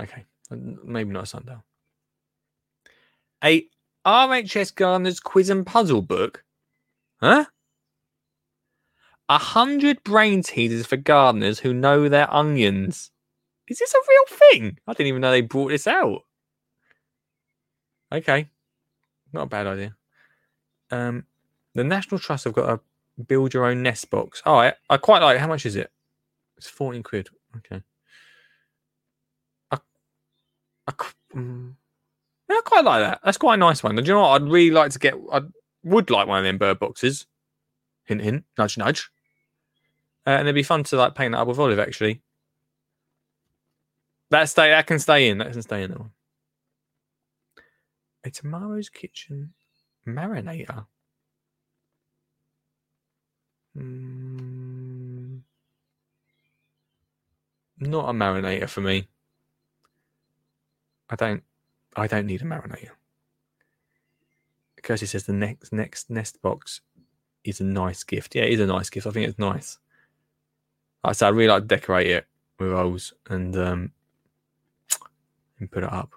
okay, 0.00 0.26
maybe 0.48 1.10
not 1.10 1.24
a 1.24 1.26
sundial. 1.26 1.64
A 3.42 3.66
RHS 4.06 4.76
Gardener's 4.76 5.18
quiz 5.18 5.50
and 5.50 5.66
puzzle 5.66 6.02
book, 6.02 6.44
huh? 7.20 7.46
A 9.28 9.38
hundred 9.38 10.04
brain 10.04 10.44
teasers 10.44 10.86
for 10.86 10.96
gardeners 10.96 11.58
who 11.58 11.74
know 11.74 12.08
their 12.08 12.32
onions. 12.32 13.10
Is 13.66 13.80
this 13.80 13.92
a 13.92 13.98
real 14.08 14.38
thing? 14.52 14.78
I 14.86 14.92
didn't 14.92 15.08
even 15.08 15.20
know 15.20 15.32
they 15.32 15.40
brought 15.40 15.70
this 15.70 15.88
out. 15.88 16.20
Okay, 18.12 18.48
not 19.32 19.42
a 19.42 19.46
bad 19.46 19.66
idea. 19.66 19.96
Um, 20.92 21.24
the 21.74 21.84
National 21.84 22.18
Trust 22.18 22.44
have 22.44 22.52
got 22.52 22.68
a 22.68 22.80
build 23.22 23.52
your 23.52 23.66
own 23.66 23.82
nest 23.82 24.10
box. 24.10 24.42
Oh, 24.46 24.54
I, 24.56 24.72
I 24.88 24.96
quite 24.96 25.22
like. 25.22 25.36
it. 25.36 25.40
How 25.40 25.46
much 25.46 25.66
is 25.66 25.76
it? 25.76 25.90
It's 26.56 26.68
fourteen 26.68 27.02
quid. 27.02 27.28
Okay. 27.58 27.82
I, 29.70 29.78
I, 30.88 30.92
mm, 31.34 31.74
I 32.48 32.60
quite 32.64 32.84
like 32.84 33.02
that. 33.02 33.20
That's 33.24 33.38
quite 33.38 33.54
a 33.54 33.58
nice 33.58 33.82
one. 33.82 33.94
Do 33.94 34.02
you 34.02 34.12
know 34.12 34.20
what? 34.20 34.42
I'd 34.42 34.48
really 34.48 34.70
like 34.70 34.90
to 34.92 34.98
get. 34.98 35.14
I 35.32 35.42
would 35.84 36.10
like 36.10 36.26
one 36.26 36.38
of 36.38 36.44
them 36.44 36.58
bird 36.58 36.78
boxes. 36.78 37.26
Hint, 38.04 38.22
hint. 38.22 38.44
Nudge, 38.58 38.76
nudge. 38.76 39.10
Uh, 40.26 40.30
and 40.30 40.42
it'd 40.42 40.54
be 40.54 40.62
fun 40.62 40.84
to 40.84 40.96
like 40.96 41.14
paint 41.14 41.32
that 41.32 41.38
up 41.38 41.48
with 41.48 41.58
olive. 41.58 41.78
Actually, 41.78 42.22
that 44.30 44.48
stay. 44.48 44.70
That 44.70 44.86
can 44.86 44.98
stay 44.98 45.28
in. 45.28 45.38
That 45.38 45.52
can 45.52 45.62
stay 45.62 45.82
in 45.82 45.90
that 45.90 46.00
one. 46.00 46.10
A 48.24 48.30
tomorrow's 48.30 48.88
kitchen 48.88 49.54
marinator. 50.06 50.86
Mm, 53.76 55.40
not 57.78 58.08
a 58.08 58.12
marinator 58.12 58.68
for 58.68 58.80
me. 58.80 59.08
I 61.08 61.16
don't. 61.16 61.42
I 61.96 62.06
don't 62.06 62.26
need 62.26 62.42
a 62.42 62.44
marinator. 62.44 62.90
Kirsty 64.82 65.06
says 65.06 65.24
the 65.24 65.32
next 65.32 65.72
next 65.72 66.10
nest 66.10 66.40
box 66.42 66.80
is 67.44 67.60
a 67.60 67.64
nice 67.64 68.02
gift. 68.02 68.34
Yeah, 68.34 68.44
it 68.44 68.54
is 68.54 68.60
a 68.60 68.66
nice 68.66 68.90
gift. 68.90 69.06
I 69.06 69.10
think 69.10 69.28
it's 69.28 69.38
nice. 69.38 69.78
Like 71.04 71.10
I 71.10 71.12
said, 71.12 71.26
I 71.26 71.30
really 71.30 71.48
like 71.48 71.62
to 71.62 71.68
decorate 71.68 72.06
it 72.08 72.26
with 72.58 72.70
rolls 72.70 73.12
and 73.28 73.56
um 73.56 73.92
and 75.58 75.70
put 75.70 75.84
it 75.84 75.92
up. 75.92 76.10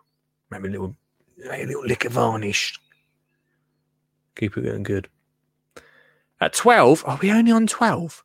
Maybe 0.50 0.70
a 0.70 0.72
little 0.72 0.96
maybe 1.38 1.64
a 1.64 1.68
little 1.68 1.86
lick 1.86 2.06
of 2.06 2.14
varnish. 2.14 2.80
Keep 4.36 4.58
it 4.58 4.62
going 4.62 4.84
good. 4.84 5.08
At 6.44 6.52
12, 6.52 7.06
are 7.08 7.18
we 7.22 7.32
only 7.32 7.54
on 7.54 7.68
12? 7.68 8.22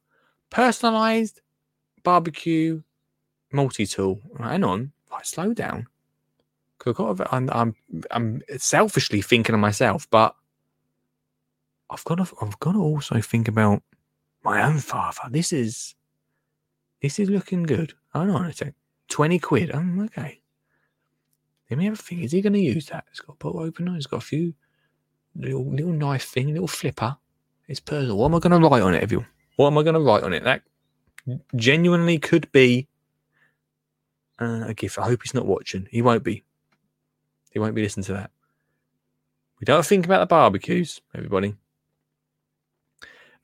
Personalized 0.51 1.41
barbecue 2.03 2.83
multi 3.53 3.87
tool. 3.87 4.21
Hang 4.41 4.65
on. 4.65 4.91
Right, 5.09 5.25
slow 5.25 5.55
down. 5.55 5.87
'Cause 6.79 7.21
I'm, 7.31 7.49
I'm, 7.51 7.77
I'm 8.11 8.43
selfishly 8.57 9.23
thinking 9.23 9.55
of 9.55 9.61
myself, 9.61 10.11
but 10.11 10.35
I've 11.91 12.03
got 12.03 12.17
to, 12.17 12.27
I've 12.43 12.59
got 12.59 12.73
to 12.73 12.81
also 12.81 13.21
think 13.21 13.47
about 13.47 13.85
my 14.43 14.65
own 14.65 14.79
father. 14.79 15.21
This 15.31 15.53
is, 15.53 15.95
this 17.01 17.21
is 17.21 17.31
looking 17.31 17.63
good. 17.63 17.95
Hold 18.15 18.31
on 18.31 18.47
a 18.47 18.53
sec. 18.53 18.75
20 19.11 19.39
quid. 19.39 19.73
Um, 19.73 20.01
okay. 20.01 20.41
Let 21.71 21.79
me 21.79 21.85
have 21.85 21.95
a 21.95 21.97
think. 22.03 22.25
Is 22.25 22.33
he 22.33 22.41
going 22.41 22.55
to 22.55 22.59
use 22.59 22.87
that? 22.87 23.05
It's 23.13 23.21
got 23.21 23.35
a 23.35 23.37
bottle 23.37 23.61
opener. 23.61 23.97
It's 23.97 24.07
got 24.09 24.25
a 24.25 24.27
few 24.27 24.55
little, 25.37 25.71
little 25.71 25.93
knife 25.93 26.25
thing, 26.25 26.49
little 26.49 26.67
flipper. 26.67 27.17
It's 27.69 27.81
personal. 27.81 28.17
What 28.17 28.27
am 28.27 28.35
I 28.35 28.39
going 28.39 28.61
to 28.61 28.69
write 28.69 28.83
on 28.83 28.95
it, 28.95 29.03
everyone? 29.03 29.27
What 29.57 29.69
am 29.69 29.79
I 29.79 29.83
going 29.83 29.95
to 29.95 30.01
write 30.01 30.25
on 30.25 30.33
it? 30.33 30.45
That 30.45 30.63
genuinely 31.55 32.19
could 32.19 32.51
be 32.53 32.89
uh, 34.41 34.65
a 34.69 34.75
gift. 34.75 34.99
I 34.99 35.05
hope 35.05 35.23
he's 35.23 35.35
not 35.35 35.47
watching. 35.47 35.87
He 35.91 36.03
won't 36.03 36.25
be. 36.25 36.45
He 37.51 37.59
won't 37.59 37.75
be 37.75 37.83
listening 37.83 38.05
to 38.05 38.15
that. 38.15 38.31
We 39.61 39.65
don't 39.65 39.85
think 39.85 40.07
about 40.07 40.21
the 40.21 40.27
barbecues, 40.27 41.01
everybody. 41.15 41.55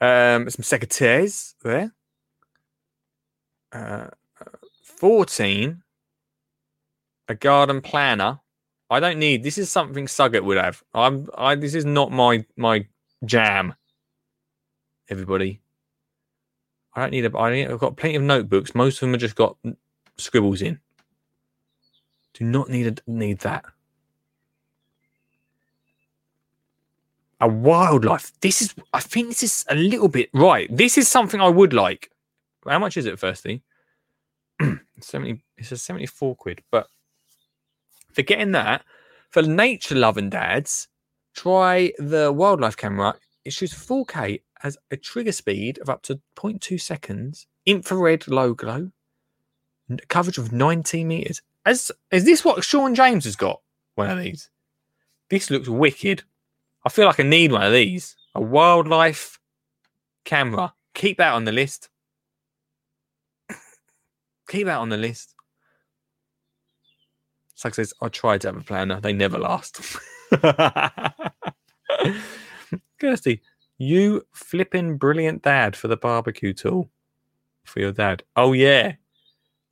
Um, 0.00 0.48
some 0.48 0.62
secretaries 0.62 1.54
there. 1.62 1.92
Uh, 3.72 4.08
14 4.84 5.82
a 7.28 7.34
garden 7.34 7.80
planner. 7.80 8.40
I 8.90 9.00
don't 9.00 9.18
need. 9.18 9.42
This 9.42 9.58
is 9.58 9.70
something 9.70 10.06
Suggett 10.06 10.44
would 10.44 10.58
have. 10.58 10.82
I'm. 10.92 11.28
I. 11.36 11.54
This 11.54 11.74
is 11.74 11.84
not 11.84 12.12
my 12.12 12.44
my 12.56 12.86
jam. 13.24 13.74
Everybody. 15.14 15.60
I 16.94 17.02
don't 17.02 17.12
need 17.12 17.24
a. 17.24 17.38
I 17.38 17.52
need, 17.52 17.70
I've 17.70 17.78
got 17.78 17.96
plenty 17.96 18.16
of 18.16 18.22
notebooks. 18.24 18.74
Most 18.74 18.96
of 18.96 19.00
them 19.02 19.12
have 19.12 19.20
just 19.20 19.36
got 19.36 19.56
scribbles 20.16 20.60
in. 20.60 20.80
Do 22.32 22.44
not 22.44 22.68
need 22.68 22.88
a, 22.88 23.10
need 23.10 23.38
that. 23.38 23.64
A 27.40 27.46
wildlife. 27.46 28.32
This 28.40 28.60
is. 28.60 28.74
I 28.92 28.98
think 28.98 29.28
this 29.28 29.44
is 29.44 29.64
a 29.70 29.76
little 29.76 30.08
bit 30.08 30.30
right. 30.34 30.68
This 30.76 30.98
is 30.98 31.06
something 31.06 31.40
I 31.40 31.48
would 31.48 31.72
like. 31.72 32.10
How 32.66 32.80
much 32.80 32.96
is 32.96 33.06
it? 33.06 33.16
Firstly, 33.20 33.62
seventy. 35.00 35.44
It's 35.56 35.70
a 35.70 35.76
seventy-four 35.76 36.34
quid. 36.34 36.60
But 36.72 36.88
for 38.14 38.22
getting 38.22 38.50
that, 38.50 38.84
for 39.30 39.42
nature 39.42 39.94
loving 39.94 40.30
dads, 40.30 40.88
try 41.36 41.92
the 42.00 42.32
wildlife 42.32 42.76
camera. 42.76 43.14
It 43.44 43.52
shoots 43.52 43.74
4K, 43.74 44.40
has 44.64 44.76
a 44.90 44.96
trigger 44.96 45.30
speed 45.30 45.78
of 45.78 45.90
up 45.90 46.02
to 46.02 46.18
0.2 46.36 46.80
seconds, 46.80 47.46
infrared 47.66 48.26
low 48.26 48.54
glow, 48.54 48.90
coverage 50.08 50.38
of 50.38 50.52
90 50.52 51.04
meters. 51.04 51.42
As 51.66 51.92
is 52.10 52.24
this 52.24 52.44
what 52.44 52.64
Sean 52.64 52.94
James 52.94 53.26
has 53.26 53.36
got? 53.36 53.60
One 53.94 54.10
of 54.10 54.18
these. 54.18 54.48
This 55.28 55.50
looks 55.50 55.68
wicked. 55.68 56.22
I 56.84 56.88
feel 56.88 57.04
like 57.04 57.20
I 57.20 57.24
need 57.24 57.52
one 57.52 57.62
of 57.62 57.72
these. 57.74 58.16
A 58.34 58.40
wildlife 58.40 59.38
camera. 60.24 60.72
Keep 60.94 61.18
that 61.18 61.34
on 61.34 61.44
the 61.44 61.52
list. 61.52 61.90
Keep 64.48 64.66
that 64.66 64.78
on 64.78 64.88
the 64.88 64.96
list. 64.96 65.34
Sug 67.54 67.74
says, 67.74 67.92
I 68.00 68.08
tried 68.08 68.40
to 68.42 68.48
have 68.48 68.56
a 68.56 68.62
planner. 68.62 68.98
They 69.00 69.12
never 69.12 69.38
last. 69.38 69.98
Kirsty, 73.00 73.42
you 73.78 74.26
flipping 74.32 74.96
brilliant 74.96 75.42
dad 75.42 75.76
for 75.76 75.88
the 75.88 75.96
barbecue 75.96 76.52
tool 76.52 76.90
for 77.64 77.80
your 77.80 77.92
dad. 77.92 78.22
Oh, 78.36 78.52
yeah. 78.52 78.94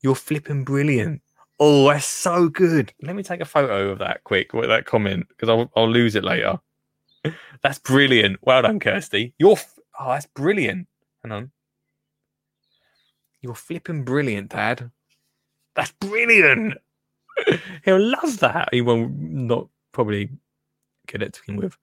You're 0.03 0.15
flipping 0.15 0.65
brilliant. 0.65 1.23
Oh, 1.61 1.89
that's 1.89 2.07
so 2.07 2.49
good. 2.49 2.93
Let 3.03 3.15
me 3.15 3.23
take 3.23 3.41
a 3.41 3.45
photo 3.45 3.91
of 3.91 3.99
that 4.01 4.25
quick 4.25 4.53
with 4.53 4.69
that 4.69 4.85
comment 4.85 5.27
because 5.29 5.49
I'll, 5.49 5.71
I'll 5.77 5.89
lose 5.89 6.17
it 6.17 6.25
later. 6.25 6.59
That's 7.63 7.79
brilliant. 7.79 8.39
Well 8.43 8.63
done, 8.63 8.81
Kirsty. 8.81 9.33
You're, 9.39 9.53
f- 9.53 9.79
oh, 10.01 10.09
that's 10.09 10.27
brilliant. 10.27 10.89
Hang 11.23 11.31
on. 11.31 11.53
You're 13.41 13.55
flipping 13.55 14.05
brilliant, 14.05 14.51
Dad. 14.51 14.91
That's 15.77 15.93
brilliant. 15.93 16.75
He'll 17.85 18.01
love 18.01 18.41
that. 18.41 18.71
He 18.73 18.81
will 18.81 19.09
not 19.09 19.69
probably 19.93 20.31
him 21.47 21.57
with. 21.57 21.77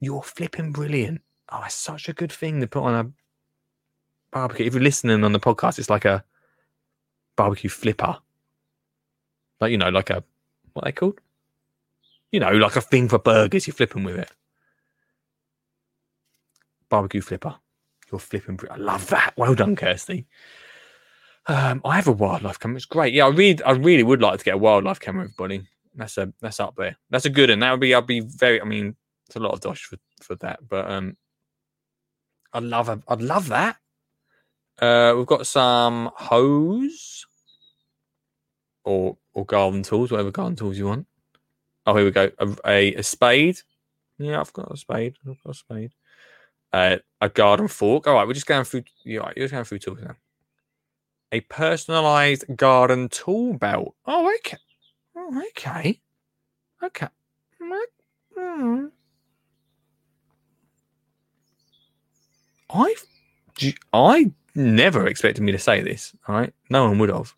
You're 0.00 0.22
flipping 0.22 0.72
brilliant. 0.72 1.20
Oh, 1.50 1.62
it's 1.64 1.74
such 1.74 2.08
a 2.08 2.12
good 2.12 2.32
thing 2.32 2.60
to 2.60 2.66
put 2.66 2.82
on 2.82 2.94
a 2.94 3.10
barbecue. 4.30 4.66
If 4.66 4.74
you're 4.74 4.82
listening 4.82 5.24
on 5.24 5.32
the 5.32 5.40
podcast, 5.40 5.78
it's 5.78 5.90
like 5.90 6.04
a 6.04 6.24
barbecue 7.36 7.70
flipper. 7.70 8.18
Like, 9.60 9.70
you 9.70 9.78
know, 9.78 9.88
like 9.88 10.10
a, 10.10 10.22
what 10.72 10.84
are 10.84 10.88
they 10.88 10.92
called? 10.92 11.20
You 12.30 12.40
know, 12.40 12.50
like 12.50 12.76
a 12.76 12.80
thing 12.80 13.08
for 13.08 13.18
burgers. 13.18 13.66
You're 13.66 13.74
flipping 13.74 14.04
with 14.04 14.16
it. 14.16 14.30
Barbecue 16.90 17.22
flipper. 17.22 17.56
You're 18.10 18.18
flipping. 18.18 18.58
I 18.70 18.76
love 18.76 19.08
that. 19.08 19.34
Well 19.36 19.54
done, 19.54 19.76
Kirsty. 19.76 20.26
Um, 21.46 21.80
I 21.84 21.96
have 21.96 22.08
a 22.08 22.12
wildlife 22.12 22.58
camera. 22.60 22.76
It's 22.76 22.84
great. 22.84 23.14
Yeah, 23.14 23.24
I 23.24 23.28
really, 23.30 23.62
I 23.62 23.72
really 23.72 24.02
would 24.02 24.20
like 24.20 24.38
to 24.38 24.44
get 24.44 24.54
a 24.54 24.58
wildlife 24.58 25.00
camera, 25.00 25.24
everybody. 25.24 25.66
That's 25.94 26.18
a 26.18 26.32
that's 26.40 26.60
up 26.60 26.76
there. 26.76 26.96
That's 27.10 27.24
a 27.24 27.30
good 27.30 27.48
one. 27.50 27.60
That 27.60 27.70
would 27.70 27.80
be. 27.80 27.94
I'd 27.94 28.06
be 28.06 28.20
very. 28.20 28.60
I 28.60 28.64
mean, 28.64 28.94
it's 29.26 29.36
a 29.36 29.40
lot 29.40 29.52
of 29.52 29.60
dosh 29.60 29.84
for 29.84 29.96
for 30.22 30.36
that, 30.36 30.60
but 30.68 30.90
um, 30.90 31.16
I'd 32.52 32.62
love. 32.62 32.88
A, 32.88 33.02
I'd 33.08 33.22
love 33.22 33.48
that. 33.48 33.76
Uh, 34.78 35.14
we've 35.16 35.26
got 35.26 35.46
some 35.46 36.10
hose 36.14 37.26
or 38.84 39.16
or 39.34 39.44
garden 39.44 39.82
tools, 39.82 40.10
whatever 40.10 40.30
garden 40.30 40.56
tools 40.56 40.78
you 40.78 40.86
want. 40.86 41.06
Oh, 41.86 41.96
here 41.96 42.04
we 42.04 42.10
go. 42.10 42.30
A, 42.38 42.56
a, 42.66 42.94
a 42.96 43.02
spade. 43.02 43.58
Yeah, 44.18 44.40
I've 44.40 44.52
got 44.52 44.72
a 44.72 44.76
spade. 44.76 45.16
I've 45.28 45.42
got 45.42 45.50
a 45.50 45.54
spade. 45.54 45.92
Uh, 46.72 46.96
a 47.20 47.28
garden 47.28 47.68
fork. 47.68 48.06
All 48.06 48.14
right, 48.14 48.26
we're 48.26 48.34
just 48.34 48.46
going 48.46 48.64
through. 48.64 48.84
You're 49.04 49.22
right, 49.22 49.34
you're 49.36 49.44
just 49.44 49.52
going 49.52 49.64
through 49.64 49.78
tools 49.78 50.00
now. 50.02 50.16
A 51.32 51.40
personalized 51.42 52.44
garden 52.56 53.08
tool 53.08 53.54
belt. 53.54 53.94
Oh, 54.06 54.32
okay. 54.36 54.56
Oh, 55.16 55.42
okay. 55.50 56.00
Okay. 56.82 57.08
Hmm. 58.36 58.86
I, 62.70 62.94
I 63.92 64.32
never 64.54 65.06
expected 65.06 65.42
me 65.42 65.52
to 65.52 65.58
say 65.58 65.80
this. 65.80 66.14
All 66.26 66.34
right, 66.34 66.52
no 66.70 66.88
one 66.88 66.98
would 66.98 67.08
have. 67.08 67.34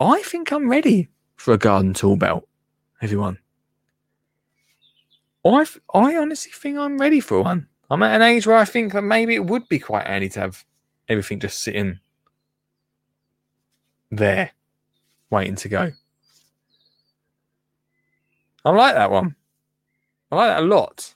I 0.00 0.22
think 0.22 0.52
I'm 0.52 0.70
ready 0.70 1.08
for 1.36 1.54
a 1.54 1.58
garden 1.58 1.94
tool 1.94 2.16
belt, 2.16 2.48
everyone. 3.00 3.38
I, 5.44 5.66
I 5.92 6.16
honestly 6.16 6.52
think 6.52 6.78
I'm 6.78 6.98
ready 6.98 7.20
for 7.20 7.42
one. 7.42 7.68
I'm 7.90 8.02
at 8.02 8.16
an 8.16 8.22
age 8.22 8.46
where 8.46 8.56
I 8.56 8.64
think 8.64 8.92
that 8.94 9.02
maybe 9.02 9.34
it 9.34 9.44
would 9.44 9.68
be 9.68 9.78
quite 9.78 10.06
handy 10.06 10.30
to 10.30 10.40
have 10.40 10.64
everything 11.08 11.38
just 11.38 11.60
sitting 11.60 12.00
there, 14.10 14.52
waiting 15.30 15.56
to 15.56 15.68
go. 15.68 15.92
I 18.64 18.70
like 18.70 18.94
that 18.94 19.10
one. 19.10 19.36
I 20.32 20.36
like 20.36 20.48
that 20.48 20.62
a 20.62 20.66
lot. 20.66 21.14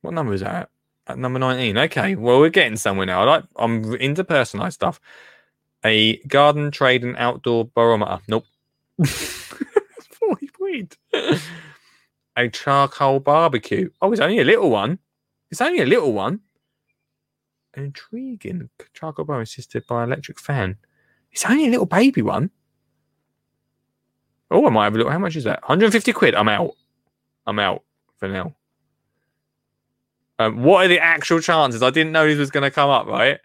What 0.00 0.14
number 0.14 0.32
is 0.32 0.40
that? 0.40 0.70
At? 1.06 1.18
Number 1.18 1.38
19. 1.38 1.78
Okay, 1.78 2.14
well, 2.16 2.40
we're 2.40 2.48
getting 2.50 2.76
somewhere 2.76 3.06
now. 3.06 3.22
I 3.22 3.24
like, 3.24 3.44
I'm 3.56 3.94
into 3.94 4.24
personalized 4.24 4.74
stuff. 4.74 5.00
A 5.84 6.16
garden, 6.26 6.70
trade, 6.70 7.04
and 7.04 7.16
outdoor 7.16 7.66
barometer. 7.66 8.20
Nope. 8.28 8.44
40 9.04 10.46
quid. 10.48 10.96
a 12.36 12.48
charcoal 12.48 13.20
barbecue. 13.20 13.90
Oh, 14.02 14.10
it's 14.12 14.20
only 14.20 14.38
a 14.38 14.44
little 14.44 14.70
one. 14.70 14.98
It's 15.50 15.60
only 15.60 15.80
a 15.80 15.86
little 15.86 16.12
one. 16.12 16.40
An 17.74 17.84
Intriguing. 17.84 18.70
Charcoal 18.94 19.24
barbecue 19.24 19.42
assisted 19.42 19.86
by 19.86 20.04
electric 20.04 20.40
fan. 20.40 20.76
It's 21.30 21.44
only 21.44 21.66
a 21.66 21.70
little 21.70 21.86
baby 21.86 22.22
one. 22.22 22.50
Oh, 24.50 24.66
I 24.66 24.70
might 24.70 24.84
have 24.84 24.94
a 24.94 24.98
look. 24.98 25.10
How 25.10 25.18
much 25.18 25.36
is 25.36 25.44
that? 25.44 25.60
150 25.62 26.12
quid. 26.12 26.34
I'm 26.34 26.48
out. 26.48 26.72
I'm 27.46 27.58
out 27.58 27.84
for 28.16 28.28
now. 28.28 28.54
Um, 30.38 30.62
what 30.62 30.84
are 30.84 30.88
the 30.88 31.00
actual 31.00 31.40
chances? 31.40 31.82
I 31.82 31.88
didn't 31.90 32.12
know 32.12 32.26
this 32.26 32.38
was 32.38 32.50
going 32.50 32.64
to 32.64 32.70
come 32.70 32.90
up, 32.90 33.06
right? 33.06 33.40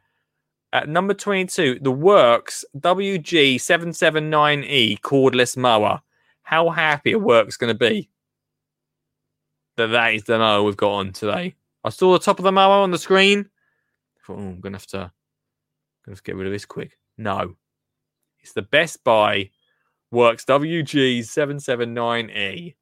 At 0.73 0.89
number 0.89 1.13
22, 1.13 1.79
the 1.81 1.91
Worx 1.91 2.63
WG779E 2.77 5.01
cordless 5.01 5.57
mower. 5.57 6.01
How 6.43 6.69
happy 6.69 7.11
a 7.13 7.19
Worx 7.19 7.57
going 7.57 7.73
to 7.73 7.77
be 7.77 8.09
that 9.77 9.87
that 9.87 10.13
is 10.13 10.23
the 10.23 10.37
mower 10.37 10.61
we've 10.63 10.77
got 10.77 10.91
on 10.91 11.13
today. 11.13 11.55
I 11.83 11.89
saw 11.89 12.13
the 12.13 12.19
top 12.19 12.37
of 12.39 12.43
the 12.43 12.51
mower 12.51 12.81
on 12.81 12.91
the 12.91 12.97
screen. 12.97 13.39
I 13.39 13.43
thought, 14.25 14.37
oh, 14.37 14.41
I'm 14.41 14.59
going 14.59 14.73
to 14.73 14.77
have 14.77 14.87
to, 14.87 14.97
gonna 14.97 15.11
have 16.09 16.17
to 16.17 16.23
get 16.23 16.35
rid 16.35 16.47
of 16.47 16.53
this 16.53 16.65
quick. 16.65 16.97
No. 17.17 17.55
It's 18.39 18.51
the 18.53 18.61
Best 18.61 19.03
Buy 19.03 19.49
Worx 20.13 20.45
WG779E. 20.45 22.75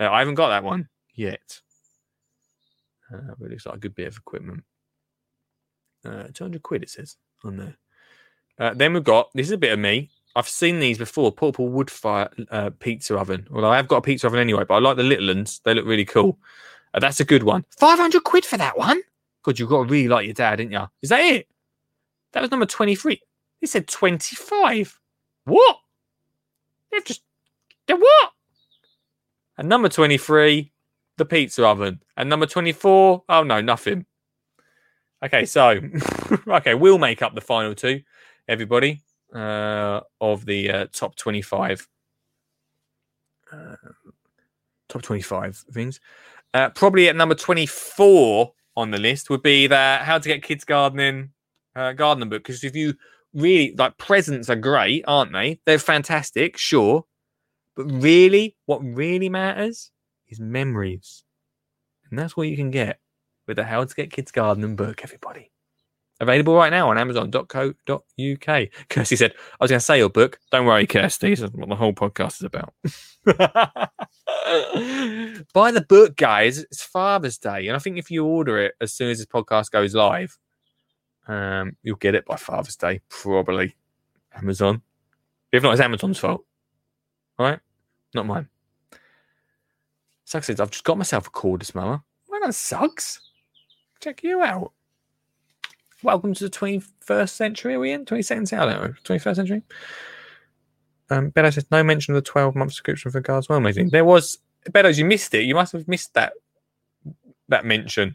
Uh, 0.00 0.10
I 0.10 0.18
haven't 0.20 0.34
got 0.34 0.48
that 0.48 0.64
one 0.64 0.88
yet. 1.14 1.60
Uh, 3.12 3.34
but 3.38 3.46
it 3.46 3.50
looks 3.50 3.66
like 3.66 3.76
a 3.76 3.80
good 3.80 3.94
bit 3.94 4.08
of 4.08 4.16
equipment. 4.16 4.62
Uh, 6.04 6.24
200 6.32 6.62
quid, 6.62 6.82
it 6.82 6.90
says 6.90 7.16
on 7.44 7.56
there. 7.56 7.76
Uh, 8.58 8.74
then 8.74 8.92
we've 8.92 9.04
got 9.04 9.30
this 9.34 9.46
is 9.46 9.52
a 9.52 9.58
bit 9.58 9.72
of 9.72 9.78
me. 9.78 10.10
I've 10.36 10.48
seen 10.48 10.78
these 10.78 10.98
before. 10.98 11.32
Portable 11.32 11.68
wood 11.68 11.90
fire 11.90 12.28
uh, 12.50 12.70
pizza 12.78 13.16
oven. 13.16 13.46
Well, 13.50 13.64
I 13.64 13.76
have 13.76 13.88
got 13.88 13.98
a 13.98 14.02
pizza 14.02 14.26
oven 14.26 14.38
anyway, 14.38 14.64
but 14.68 14.74
I 14.74 14.78
like 14.78 14.96
the 14.96 15.02
little 15.02 15.28
ones. 15.28 15.60
They 15.64 15.74
look 15.74 15.86
really 15.86 16.04
cool. 16.04 16.38
Uh, 16.94 17.00
that's 17.00 17.20
a 17.20 17.24
good 17.24 17.42
one. 17.42 17.64
500 17.78 18.22
quid 18.24 18.44
for 18.44 18.56
that 18.56 18.78
one? 18.78 19.00
God, 19.42 19.58
you've 19.58 19.68
got 19.68 19.84
to 19.84 19.90
really 19.90 20.08
like 20.08 20.26
your 20.26 20.34
dad, 20.34 20.56
didn't 20.56 20.72
you? 20.72 20.86
Is 21.02 21.10
that 21.10 21.20
it? 21.20 21.48
That 22.32 22.42
was 22.42 22.50
number 22.50 22.66
23. 22.66 23.20
It 23.60 23.68
said 23.68 23.88
25. 23.88 25.00
What? 25.44 25.78
They've 26.90 27.04
just. 27.04 27.22
They're 27.86 27.96
what? 27.96 28.32
And 29.56 29.68
number 29.68 29.88
23, 29.88 30.70
the 31.18 31.26
pizza 31.26 31.66
oven. 31.66 32.00
And 32.16 32.30
number 32.30 32.46
24, 32.46 33.24
oh 33.28 33.42
no, 33.42 33.60
nothing. 33.60 34.06
Okay, 35.22 35.44
so, 35.44 35.80
okay, 36.48 36.74
we'll 36.74 36.98
make 36.98 37.22
up 37.22 37.34
the 37.34 37.40
final 37.40 37.74
two, 37.74 38.00
everybody, 38.46 39.02
uh, 39.34 40.00
of 40.20 40.46
the 40.46 40.70
uh, 40.70 40.86
top 40.92 41.16
25. 41.16 41.86
Uh, 43.52 43.76
top 44.88 45.02
25 45.02 45.56
things. 45.72 46.00
Uh, 46.54 46.70
probably 46.70 47.08
at 47.08 47.16
number 47.16 47.34
24 47.34 48.52
on 48.76 48.90
the 48.90 48.98
list 48.98 49.28
would 49.28 49.42
be 49.42 49.66
that 49.66 50.02
How 50.02 50.18
to 50.18 50.28
Get 50.28 50.42
Kids 50.42 50.64
Gardening 50.64 51.30
uh, 51.74 51.92
Gardening 51.92 52.28
book. 52.28 52.42
Because 52.42 52.62
if 52.64 52.76
you 52.76 52.94
really 53.34 53.74
like 53.76 53.98
presents 53.98 54.48
are 54.48 54.56
great, 54.56 55.04
aren't 55.06 55.32
they? 55.32 55.60
They're 55.66 55.78
fantastic, 55.78 56.56
sure. 56.56 57.04
But 57.74 57.84
really, 57.90 58.56
what 58.66 58.82
really 58.84 59.28
matters 59.28 59.90
is 60.28 60.40
memories. 60.40 61.24
And 62.10 62.18
that's 62.18 62.36
what 62.36 62.48
you 62.48 62.56
can 62.56 62.70
get 62.70 63.00
with 63.46 63.56
the 63.56 63.64
How 63.64 63.84
to 63.84 63.94
Get 63.94 64.12
Kids 64.12 64.30
Garden 64.30 64.76
book, 64.76 65.02
everybody. 65.02 65.50
Available 66.20 66.56
right 66.56 66.70
now 66.70 66.90
on 66.90 66.98
Amazon.co.uk. 66.98 68.68
Kirsty 68.88 69.16
said, 69.16 69.32
I 69.32 69.64
was 69.64 69.70
going 69.70 69.78
to 69.78 69.84
say 69.84 69.98
your 69.98 70.10
book. 70.10 70.40
Don't 70.50 70.66
worry, 70.66 70.86
Kirsty. 70.86 71.30
This 71.30 71.40
is 71.40 71.52
what 71.52 71.68
the 71.68 71.76
whole 71.76 71.92
podcast 71.92 72.34
is 72.34 72.42
about. 72.42 72.74
Buy 75.54 75.70
the 75.70 75.86
book, 75.88 76.16
guys. 76.16 76.58
It's 76.58 76.82
Father's 76.82 77.38
Day. 77.38 77.68
And 77.68 77.76
I 77.76 77.78
think 77.78 77.98
if 77.98 78.10
you 78.10 78.24
order 78.24 78.58
it 78.58 78.74
as 78.80 78.92
soon 78.92 79.10
as 79.10 79.18
this 79.18 79.26
podcast 79.26 79.70
goes 79.70 79.94
live, 79.94 80.36
um, 81.28 81.76
you'll 81.82 81.96
get 81.96 82.16
it 82.16 82.26
by 82.26 82.34
Father's 82.34 82.76
Day, 82.76 83.00
probably. 83.08 83.76
Amazon. 84.34 84.82
If 85.52 85.62
not, 85.62 85.72
it's 85.72 85.80
Amazon's 85.80 86.18
fault. 86.18 86.44
All 87.38 87.46
right? 87.46 87.60
Not 88.14 88.26
mine. 88.26 88.48
Says, 90.28 90.60
I've 90.60 90.70
just 90.70 90.84
got 90.84 90.98
myself 90.98 91.26
a 91.26 91.30
cordless 91.30 91.74
mower. 91.74 92.02
Why 92.26 92.38
not 92.38 92.54
Suggs? 92.54 93.18
Check 94.00 94.22
you 94.22 94.42
out. 94.42 94.72
Welcome 96.02 96.34
to 96.34 96.44
the 96.44 96.50
21st 96.50 97.30
century. 97.30 97.74
Are 97.74 97.80
we 97.80 97.92
in? 97.92 98.04
22nd 98.04 98.46
century? 98.46 98.58
I 98.58 98.66
don't 98.66 98.82
know. 98.82 98.94
21st 99.04 99.36
century? 99.36 99.62
Um, 101.08 101.32
Beto 101.32 101.54
says, 101.54 101.64
no 101.70 101.82
mention 101.82 102.14
of 102.14 102.22
the 102.22 102.30
12 102.30 102.54
month 102.56 102.72
subscription 102.72 103.10
for 103.10 103.22
Guards 103.22 103.48
Well 103.48 103.58
magazine. 103.60 103.88
There 103.88 104.04
was, 104.04 104.38
Beto, 104.70 104.94
you 104.94 105.06
missed 105.06 105.32
it. 105.32 105.44
You 105.44 105.54
must 105.54 105.72
have 105.72 105.88
missed 105.88 106.12
that 106.12 106.34
that 107.48 107.64
mention. 107.64 108.14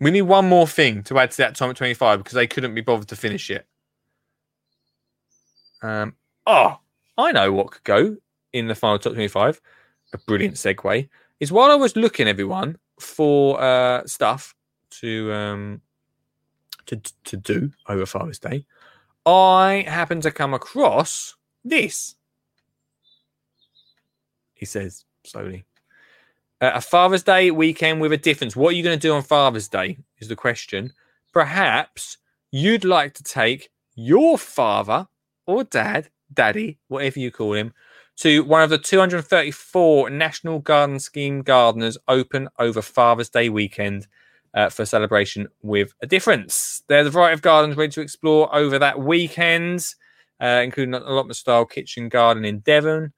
We 0.00 0.10
need 0.10 0.22
one 0.22 0.48
more 0.48 0.66
thing 0.66 1.04
to 1.04 1.18
add 1.20 1.30
to 1.30 1.36
that 1.36 1.54
time 1.54 1.70
at 1.70 1.76
25 1.76 2.18
because 2.18 2.32
they 2.32 2.48
couldn't 2.48 2.74
be 2.74 2.80
bothered 2.80 3.06
to 3.06 3.16
finish 3.16 3.50
it. 3.50 3.68
Um, 5.80 6.16
oh, 6.44 6.80
I 7.16 7.30
know 7.30 7.52
what 7.52 7.70
could 7.70 7.84
go 7.84 8.16
in 8.52 8.66
the 8.66 8.74
final 8.74 8.98
top 8.98 9.12
25. 9.12 9.60
A 10.12 10.18
brilliant 10.18 10.56
segue 10.56 11.08
is 11.40 11.52
while 11.52 11.70
I 11.70 11.74
was 11.74 11.96
looking, 11.96 12.28
everyone, 12.28 12.78
for 13.00 13.60
uh, 13.60 14.06
stuff 14.06 14.54
to 14.90 15.32
um, 15.32 15.80
to 16.86 17.00
to 17.24 17.36
do 17.36 17.70
over 17.88 18.06
Father's 18.06 18.38
Day, 18.38 18.64
I 19.24 19.84
happened 19.88 20.22
to 20.22 20.30
come 20.30 20.54
across 20.54 21.34
this. 21.64 22.16
He 24.54 24.66
says 24.66 25.04
slowly. 25.24 25.64
Uh, 26.60 26.72
a 26.74 26.80
Father's 26.80 27.24
Day 27.24 27.50
weekend 27.50 28.00
with 28.00 28.12
a 28.12 28.16
difference. 28.16 28.54
What 28.54 28.68
are 28.70 28.76
you 28.76 28.84
going 28.84 28.98
to 28.98 29.08
do 29.08 29.14
on 29.14 29.22
Father's 29.22 29.68
Day? 29.68 29.98
Is 30.18 30.28
the 30.28 30.36
question. 30.36 30.92
Perhaps 31.32 32.18
you'd 32.50 32.84
like 32.84 33.14
to 33.14 33.22
take 33.22 33.70
your 33.94 34.38
father 34.38 35.08
or 35.46 35.64
dad, 35.64 36.08
daddy, 36.32 36.78
whatever 36.88 37.18
you 37.18 37.30
call 37.30 37.54
him, 37.54 37.72
to 38.16 38.44
one 38.44 38.62
of 38.62 38.70
the 38.70 38.78
234 38.78 40.10
National 40.10 40.58
Garden 40.58 40.98
Scheme 40.98 41.42
gardeners 41.42 41.98
open 42.08 42.48
over 42.58 42.82
Father's 42.82 43.28
Day 43.28 43.48
weekend 43.48 44.06
uh, 44.54 44.68
for 44.68 44.84
celebration 44.84 45.48
with 45.62 45.94
a 46.02 46.06
difference. 46.06 46.82
There's 46.88 47.06
a 47.06 47.10
variety 47.10 47.34
of 47.34 47.42
gardens 47.42 47.76
ready 47.76 47.92
to 47.92 48.00
explore 48.00 48.54
over 48.54 48.78
that 48.78 49.00
weekend, 49.00 49.86
uh, 50.40 50.60
including 50.62 50.94
an 50.94 51.02
allotment 51.02 51.36
style 51.36 51.64
kitchen 51.64 52.08
garden 52.08 52.44
in 52.44 52.60
Devon, 52.60 53.12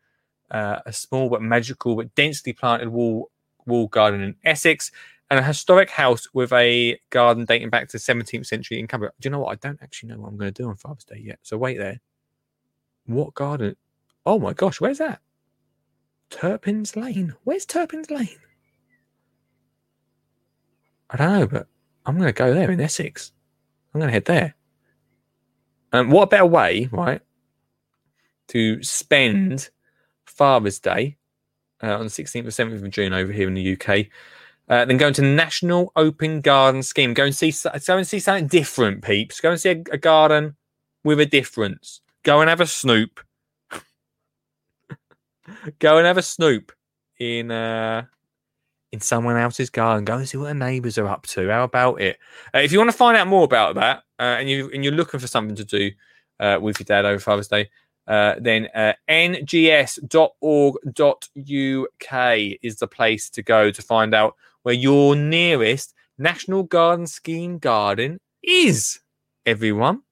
uh, 0.51 0.78
a 0.86 0.92
small 0.92 1.28
but 1.28 1.42
magical 1.42 1.97
but 1.97 2.14
densely 2.14 2.53
planted 2.53 2.88
wall 2.88 3.30
wall 3.66 3.88
garden 3.88 4.20
in 4.20 4.36
Essex, 4.45 4.92
and 5.30 5.40
a 5.40 5.42
historic 5.42 5.90
house 5.90 6.28
with 6.34 6.53
a 6.53 7.01
garden 7.11 7.45
dating 7.47 7.70
back 7.70 7.88
to 7.88 7.92
the 7.92 7.99
17th 7.99 8.47
century 8.47 8.78
in 8.78 8.86
Cumbria. 8.86 9.11
Do 9.20 9.26
you 9.26 9.30
know 9.30 9.40
what? 9.40 9.53
I 9.53 9.55
don't 9.57 9.82
actually 9.82 10.11
know 10.11 10.20
what 10.20 10.28
I'm 10.28 10.36
going 10.36 10.53
to 10.53 10.62
do 10.62 10.68
on 10.68 10.76
Father's 10.76 11.05
Day 11.05 11.20
yet. 11.24 11.38
So 11.42 11.57
wait 11.57 11.78
there. 11.78 12.01
What 13.07 13.34
garden? 13.34 13.76
Oh 14.27 14.39
my 14.39 14.53
gosh, 14.53 14.81
where's 14.81 14.99
that? 14.99 15.20
Turpin's 16.31 16.97
Lane. 16.97 17.35
Where's 17.45 17.66
Turpin's 17.66 18.11
Lane? 18.11 18.39
I 21.11 21.16
don't 21.16 21.33
know, 21.33 21.47
but 21.47 21.66
I'm 22.07 22.16
going 22.16 22.29
to 22.29 22.33
go 22.33 22.55
there 22.55 22.70
in 22.70 22.81
Essex. 22.81 23.33
I'm 23.93 24.01
going 24.01 24.09
to 24.09 24.12
head 24.12 24.25
there. 24.25 24.55
And 25.93 26.09
um, 26.09 26.11
what 26.11 26.31
better 26.31 26.47
way, 26.47 26.89
right, 26.91 27.20
to 28.49 28.83
spend 28.83 29.70
Father's 30.25 30.81
Day 30.81 31.16
uh, 31.83 31.95
on 31.95 32.07
the 32.07 32.11
16th 32.11 32.45
or 32.45 32.49
17th 32.49 32.83
of 32.83 32.91
June 32.91 33.12
over 33.12 33.33
here 33.33 33.47
in 33.47 33.55
the 33.55 33.72
UK 33.75 34.07
uh, 34.68 34.85
than 34.87 34.97
going 34.97 35.14
to 35.14 35.20
the 35.20 35.29
National 35.29 35.93
Open 35.95 36.41
Garden 36.41 36.83
Scheme. 36.83 37.14
Go 37.14 37.25
and 37.25 37.35
see, 37.35 37.53
go 37.87 37.97
and 37.97 38.07
see 38.07 38.18
something 38.18 38.49
different, 38.49 39.05
peeps. 39.05 39.41
Go 39.41 39.51
and 39.53 39.61
see 39.61 39.70
a, 39.70 39.83
a 39.93 39.99
garden 39.99 40.57
with 41.05 41.20
a 41.20 41.27
difference. 41.27 42.01
Go 42.25 42.41
and 42.41 42.51
have 42.51 42.61
a 42.61 42.66
snoop. 42.66 43.20
go 45.78 45.99
and 45.99 46.07
have 46.07 46.18
a 46.18 46.22
snoop 46.22 46.72
in 47.18 47.51
uh, 47.51 48.05
in 48.92 49.01
someone 49.01 49.36
else's 49.36 49.70
garden. 49.70 50.05
Go 50.05 50.16
and 50.16 50.28
see 50.28 50.38
what 50.38 50.47
the 50.47 50.55
neighbours 50.55 50.99
are 50.99 51.09
up 51.09 51.26
to. 51.28 51.49
How 51.49 51.64
about 51.64 52.01
it? 52.01 52.18
Uh, 52.55 52.59
if 52.59 52.72
you 52.72 52.78
want 52.78 52.90
to 52.90 52.97
find 52.97 53.16
out 53.16 53.26
more 53.26 53.45
about 53.45 53.74
that, 53.76 54.05
uh, 54.18 54.36
and 54.38 54.49
you 54.49 54.70
and 54.72 54.84
you're 54.84 54.92
looking 54.92 55.20
for 55.20 55.26
something 55.26 55.57
to 55.57 55.64
do 55.64 55.90
uh, 56.40 56.59
with 56.61 56.78
your 56.78 56.84
dad 56.84 57.05
over 57.05 57.18
Father's 57.18 57.49
Day, 57.49 57.68
uh, 58.07 58.34
then 58.38 58.68
uh, 58.74 58.92
ngs.org.uk 59.09 60.09
is 62.62 62.76
the 62.76 62.86
place 62.86 63.30
to 63.30 63.42
go 63.42 63.70
to 63.70 63.82
find 63.82 64.14
out 64.14 64.36
where 64.62 64.74
your 64.74 65.16
nearest 65.16 65.95
National 66.18 66.62
Garden 66.62 67.07
Scheme 67.07 67.59
garden 67.59 68.20
is. 68.42 69.01
Everyone. 69.47 70.03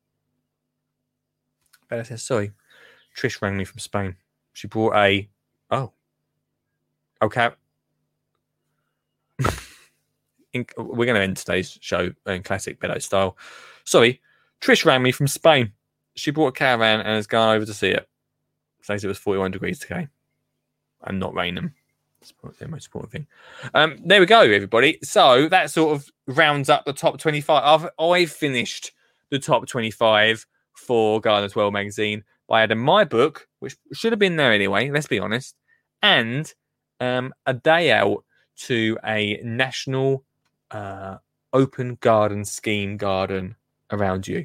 Better 1.88 2.04
says 2.04 2.22
sorry. 2.22 2.52
Trish 3.16 3.40
rang 3.42 3.56
me 3.56 3.64
from 3.64 3.78
Spain. 3.78 4.16
She 4.52 4.68
brought 4.68 4.94
a 4.94 5.28
oh 5.70 5.92
okay 7.22 7.50
in, 10.52 10.66
we're 10.76 11.06
going 11.06 11.16
to 11.16 11.22
end 11.22 11.36
today's 11.36 11.78
show 11.80 12.10
in 12.26 12.42
classic 12.42 12.80
Beto 12.80 13.00
style. 13.00 13.36
Sorry, 13.84 14.20
Trish 14.60 14.84
rang 14.84 15.02
me 15.02 15.12
from 15.12 15.26
Spain. 15.26 15.72
She 16.14 16.30
brought 16.30 16.48
a 16.48 16.52
caravan 16.52 17.00
and 17.00 17.08
has 17.08 17.26
gone 17.26 17.56
over 17.56 17.64
to 17.64 17.74
see 17.74 17.88
it. 17.88 18.08
Says 18.82 19.04
it 19.04 19.08
was 19.08 19.18
41 19.18 19.52
degrees 19.52 19.78
today 19.78 20.08
and 21.04 21.18
not 21.18 21.34
raining. 21.34 21.72
That's 22.20 22.58
the 22.58 22.68
most 22.68 22.86
important 22.86 23.12
thing. 23.12 23.26
Um, 23.74 23.98
there 24.04 24.20
we 24.20 24.26
go, 24.26 24.40
everybody. 24.40 24.98
So 25.02 25.48
that 25.48 25.70
sort 25.70 25.96
of 25.96 26.08
rounds 26.28 26.68
up 26.68 26.84
the 26.84 26.92
top 26.92 27.18
25. 27.18 27.62
I've, 27.64 27.90
I've 27.98 28.30
finished 28.30 28.92
the 29.30 29.38
top 29.38 29.66
25 29.66 30.46
for 30.74 31.20
Gardeners 31.20 31.56
World 31.56 31.72
magazine 31.72 32.22
by 32.52 32.60
adding 32.60 32.78
my 32.78 33.02
book, 33.02 33.48
which 33.60 33.78
should 33.94 34.12
have 34.12 34.18
been 34.18 34.36
there 34.36 34.52
anyway, 34.52 34.90
let's 34.90 35.06
be 35.06 35.18
honest, 35.18 35.56
and 36.02 36.52
um, 37.00 37.32
a 37.46 37.54
day 37.54 37.90
out 37.90 38.26
to 38.54 38.98
a 39.06 39.40
national 39.42 40.22
uh, 40.70 41.16
open 41.54 41.96
garden 42.02 42.44
scheme 42.44 42.98
garden 42.98 43.56
around 43.90 44.28
you. 44.28 44.44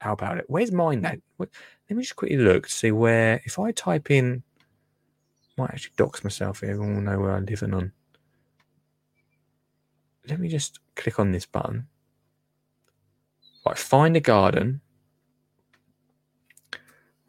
How 0.00 0.12
about 0.12 0.38
it? 0.38 0.46
Where's 0.48 0.72
mine 0.72 1.02
now? 1.02 1.14
Let 1.38 1.50
me 1.88 2.02
just 2.02 2.16
quickly 2.16 2.36
look 2.36 2.66
to 2.66 2.74
see 2.74 2.90
where, 2.90 3.40
if 3.44 3.60
I 3.60 3.70
type 3.70 4.10
in, 4.10 4.42
might 5.56 5.70
actually 5.70 5.94
dox 5.96 6.24
myself 6.24 6.62
here, 6.62 6.70
everyone 6.70 6.96
will 6.96 7.02
know 7.02 7.20
where 7.20 7.36
I 7.36 7.38
live 7.38 7.62
and 7.62 7.76
on. 7.76 7.92
Let 10.28 10.40
me 10.40 10.48
just 10.48 10.80
click 10.96 11.20
on 11.20 11.30
this 11.30 11.46
button. 11.46 11.86
Right, 13.64 13.78
find 13.78 14.16
a 14.16 14.20
garden. 14.20 14.80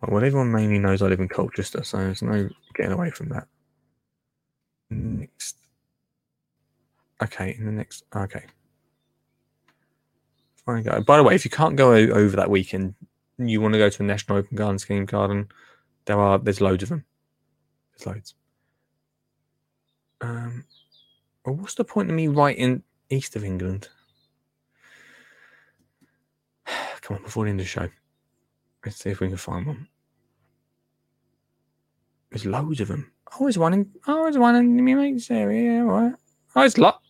Well, 0.01 0.23
everyone 0.23 0.51
mainly 0.51 0.79
knows 0.79 1.01
I 1.01 1.07
live 1.07 1.19
in 1.19 1.27
Colchester, 1.27 1.83
so 1.83 1.97
there's 1.97 2.21
no 2.21 2.49
getting 2.75 2.93
away 2.93 3.11
from 3.11 3.29
that. 3.29 3.47
Next 4.89 5.57
Okay, 7.21 7.55
in 7.57 7.65
the 7.65 7.71
next. 7.71 8.03
Okay. 8.15 8.43
Fine. 10.65 10.83
Go. 10.83 11.01
By 11.01 11.17
the 11.17 11.23
way, 11.23 11.35
if 11.35 11.43
you 11.43 11.51
can't 11.51 11.75
go 11.75 11.93
over 11.93 12.35
that 12.37 12.49
weekend, 12.49 12.95
you 13.37 13.59
want 13.61 13.73
to 13.73 13.77
go 13.77 13.89
to 13.89 14.03
a 14.03 14.05
National 14.05 14.37
Open 14.37 14.55
Garden 14.55 14.79
Scheme 14.79 15.05
Garden. 15.05 15.49
There 16.05 16.19
are 16.19 16.39
there's 16.39 16.61
loads 16.61 16.83
of 16.83 16.89
them. 16.89 17.03
There's 17.91 18.07
loads. 18.07 18.35
Um, 20.21 20.65
well, 21.45 21.55
what's 21.55 21.75
the 21.75 21.83
point 21.83 22.09
of 22.09 22.15
me 22.15 22.27
writing 22.27 22.83
east 23.09 23.35
of 23.35 23.43
England? 23.43 23.89
Come 27.01 27.17
on, 27.17 27.23
before 27.23 27.45
the 27.45 27.51
end 27.51 27.59
of 27.59 27.65
the 27.65 27.69
show, 27.69 27.89
let's 28.85 28.97
see 28.97 29.09
if 29.09 29.19
we 29.19 29.27
can 29.27 29.37
find 29.37 29.65
one. 29.65 29.87
There's 32.29 32.45
loads 32.45 32.79
of 32.81 32.87
them. 32.89 33.11
Oh, 33.33 33.45
there's 33.45 33.57
one 33.57 33.73
in. 33.73 33.91
Oh, 34.07 34.23
there's 34.23 34.37
one 34.37 34.55
in 34.55 34.83
my 34.83 34.93
mate's 34.93 35.29
area. 35.31 35.73
Yeah, 35.73 35.79
right. 35.81 36.13
Oh, 36.55 36.59
there's 36.61 36.77
lot. 36.77 37.01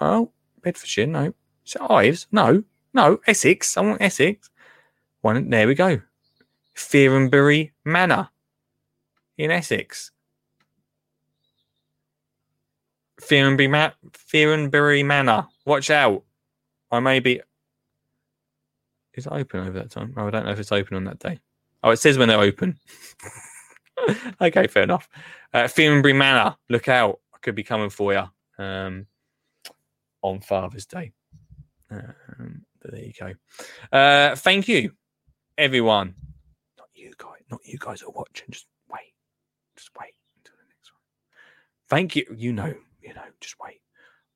Oh, 0.00 0.32
Bedfordshire, 0.62 1.06
no. 1.06 1.34
So 1.64 1.86
Ives, 1.88 2.26
no, 2.32 2.62
no. 2.92 3.20
Essex, 3.26 3.76
I 3.76 3.80
want 3.82 4.02
Essex. 4.02 4.50
One, 5.20 5.48
there 5.48 5.66
we 5.66 5.74
go. 5.74 6.00
Feeringbury 6.76 7.70
Manor 7.84 8.28
in 9.38 9.50
Essex. 9.50 10.10
Feeringbury, 13.20 13.70
Ma- 13.70 15.06
Manor. 15.06 15.46
Watch 15.64 15.90
out. 15.90 16.24
I 16.90 17.00
may 17.00 17.20
be. 17.20 17.40
Is 19.16 19.26
it 19.26 19.32
open 19.32 19.60
over 19.60 19.78
that 19.78 19.90
time? 19.90 20.14
Oh, 20.16 20.26
I 20.26 20.30
don't 20.30 20.46
know 20.46 20.52
if 20.52 20.58
it's 20.58 20.72
open 20.72 20.96
on 20.96 21.04
that 21.04 21.18
day. 21.18 21.40
Oh, 21.82 21.90
it 21.90 21.98
says 21.98 22.18
when 22.18 22.28
they're 22.28 22.40
open. 22.40 22.78
okay, 24.40 24.66
fair 24.66 24.82
enough. 24.82 25.08
Uh, 25.52 25.68
Finsbury 25.68 26.12
Manor, 26.12 26.56
look 26.68 26.88
out. 26.88 27.20
I 27.34 27.38
could 27.38 27.54
be 27.54 27.62
coming 27.62 27.90
for 27.90 28.12
you 28.12 28.24
um, 28.58 29.06
on 30.22 30.40
Father's 30.40 30.86
Day. 30.86 31.12
Um, 31.90 32.64
but 32.80 32.92
there 32.92 33.04
you 33.04 33.12
go. 33.18 33.34
Uh, 33.96 34.34
thank 34.36 34.68
you, 34.68 34.92
everyone. 35.56 36.14
Not 36.78 36.88
you 36.94 37.12
guys. 37.16 37.42
Not 37.50 37.60
you 37.64 37.78
guys 37.78 38.02
are 38.02 38.10
watching. 38.10 38.48
Just 38.50 38.66
wait. 38.90 39.14
Just 39.76 39.90
wait 39.98 40.14
until 40.38 40.56
the 40.56 40.68
next 40.68 40.92
one. 40.92 41.00
Thank 41.88 42.16
you. 42.16 42.24
You 42.36 42.52
know. 42.52 42.74
You 43.00 43.14
know. 43.14 43.22
Just 43.40 43.56
wait. 43.60 43.80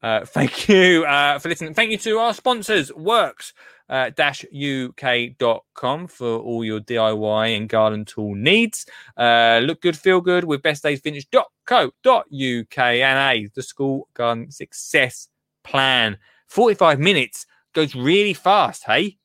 Uh, 0.03 0.25
thank 0.25 0.69
you 0.69 1.05
uh, 1.05 1.39
for 1.39 1.49
listening. 1.49 1.75
Thank 1.75 1.91
you 1.91 1.99
to 1.99 2.19
our 2.19 2.35
sponsors, 2.35 2.91
Worx 2.91 3.53
uh, 3.89 4.11
uk.com 4.19 6.07
for 6.07 6.39
all 6.39 6.65
your 6.65 6.81
DIY 6.81 7.57
and 7.57 7.69
garden 7.69 8.05
tool 8.05 8.35
needs. 8.35 8.87
Uh, 9.17 9.61
look 9.63 9.81
good, 9.81 9.97
feel 9.97 10.21
good 10.21 10.45
with 10.45 10.63
bestdaysvintage.co.uk 10.63 12.79
and 12.79 13.19
a 13.19 13.49
the 13.55 13.63
school 13.63 14.09
garden 14.15 14.51
success 14.51 15.29
plan. 15.65 16.19
45 16.49 16.99
minutes 16.99 17.47
goes 17.75 17.95
really 17.95 18.35
fast, 18.35 18.85
hey? 18.85 19.17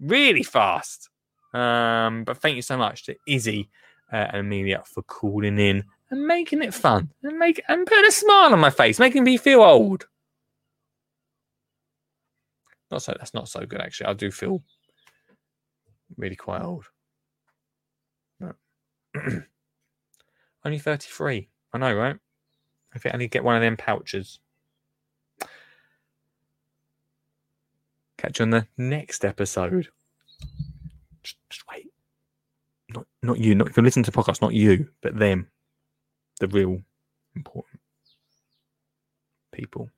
Really 0.00 0.42
fast. 0.42 1.08
Um, 1.54 2.24
but 2.24 2.38
thank 2.38 2.56
you 2.56 2.62
so 2.62 2.76
much 2.76 3.04
to 3.04 3.14
Izzy 3.26 3.68
uh, 4.12 4.16
and 4.16 4.40
Amelia 4.40 4.82
for 4.84 5.02
calling 5.02 5.58
in 5.58 5.84
and 6.10 6.26
making 6.26 6.62
it 6.62 6.74
fun 6.74 7.10
and 7.22 7.38
make 7.38 7.62
and 7.68 7.86
putting 7.86 8.06
a 8.06 8.12
smile 8.12 8.52
on 8.52 8.60
my 8.60 8.70
face, 8.70 8.98
making 8.98 9.24
me 9.24 9.36
feel 9.36 9.60
old. 9.62 10.06
Not 12.90 13.02
so 13.02 13.14
that's 13.18 13.34
not 13.34 13.48
so 13.48 13.64
good 13.66 13.80
actually. 13.80 14.06
I 14.06 14.14
do 14.14 14.30
feel 14.30 14.62
really 16.16 16.36
quite 16.36 16.62
old. 16.62 16.86
But 18.40 18.56
only 20.64 20.78
33. 20.78 21.48
I 21.72 21.78
know, 21.78 21.94
right? 21.94 22.16
If 22.94 23.04
I 23.04 23.10
to 23.10 23.28
get 23.28 23.44
one 23.44 23.56
of 23.56 23.62
them 23.62 23.76
pouches. 23.76 24.38
Catch 28.16 28.38
you 28.40 28.44
on 28.44 28.50
the 28.50 28.66
next 28.76 29.24
episode. 29.24 29.88
Just, 31.22 31.36
just 31.50 31.64
wait. 31.70 31.92
Not 32.88 33.06
not 33.22 33.38
you. 33.38 33.54
Not 33.54 33.68
if 33.68 33.76
you 33.76 33.82
listen 33.82 34.02
to 34.04 34.12
podcasts, 34.12 34.40
not 34.40 34.54
you, 34.54 34.88
but 35.02 35.18
them. 35.18 35.48
The 36.40 36.46
real 36.46 36.80
important 37.34 37.80
people. 39.52 39.90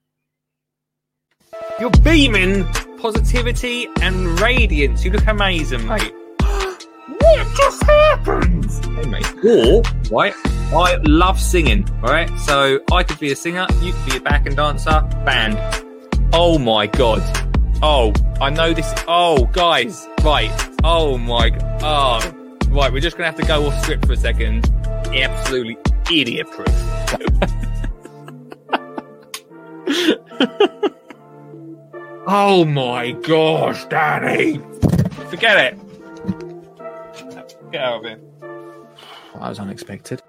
You're 1.78 1.90
beaming 2.02 2.64
positivity 2.98 3.88
and 4.00 4.40
radiance. 4.40 5.04
You 5.04 5.10
look 5.10 5.26
amazing, 5.26 5.86
mate. 5.86 6.14
what 6.40 7.56
just 7.56 7.82
happened? 7.82 8.70
Hey, 8.70 9.04
mate. 9.10 9.44
Or, 9.44 9.82
right, 10.10 10.34
I 10.74 10.98
love 11.04 11.38
singing, 11.38 11.84
right? 12.00 12.30
So 12.40 12.80
I 12.90 13.02
could 13.02 13.18
be 13.18 13.32
a 13.32 13.36
singer, 13.36 13.66
you 13.82 13.92
could 13.92 14.12
be 14.12 14.16
a 14.16 14.20
back 14.20 14.46
and 14.46 14.56
dancer, 14.56 15.02
band. 15.26 15.58
Oh 16.32 16.58
my 16.58 16.86
god. 16.86 17.20
Oh, 17.82 18.14
I 18.40 18.48
know 18.48 18.72
this. 18.72 18.90
Oh, 19.06 19.44
guys, 19.52 20.08
right. 20.22 20.50
Oh 20.84 21.18
my. 21.18 21.50
Oh, 21.82 22.20
right. 22.68 22.90
We're 22.90 23.00
just 23.00 23.18
gonna 23.18 23.26
have 23.26 23.40
to 23.40 23.46
go 23.46 23.66
off 23.66 23.82
script 23.82 24.06
for 24.06 24.14
a 24.14 24.16
second. 24.16 24.70
Absolutely 25.12 25.76
idiot 26.12 26.50
proof. 26.50 26.68
oh 32.26 32.64
my 32.64 33.12
gosh, 33.12 33.84
Danny! 33.86 34.58
Forget 35.28 35.74
it. 35.74 35.78
Get 37.70 37.82
out 37.82 37.98
of 37.98 38.04
here. 38.04 38.20
That 39.34 39.40
was 39.40 39.58
unexpected. 39.58 40.20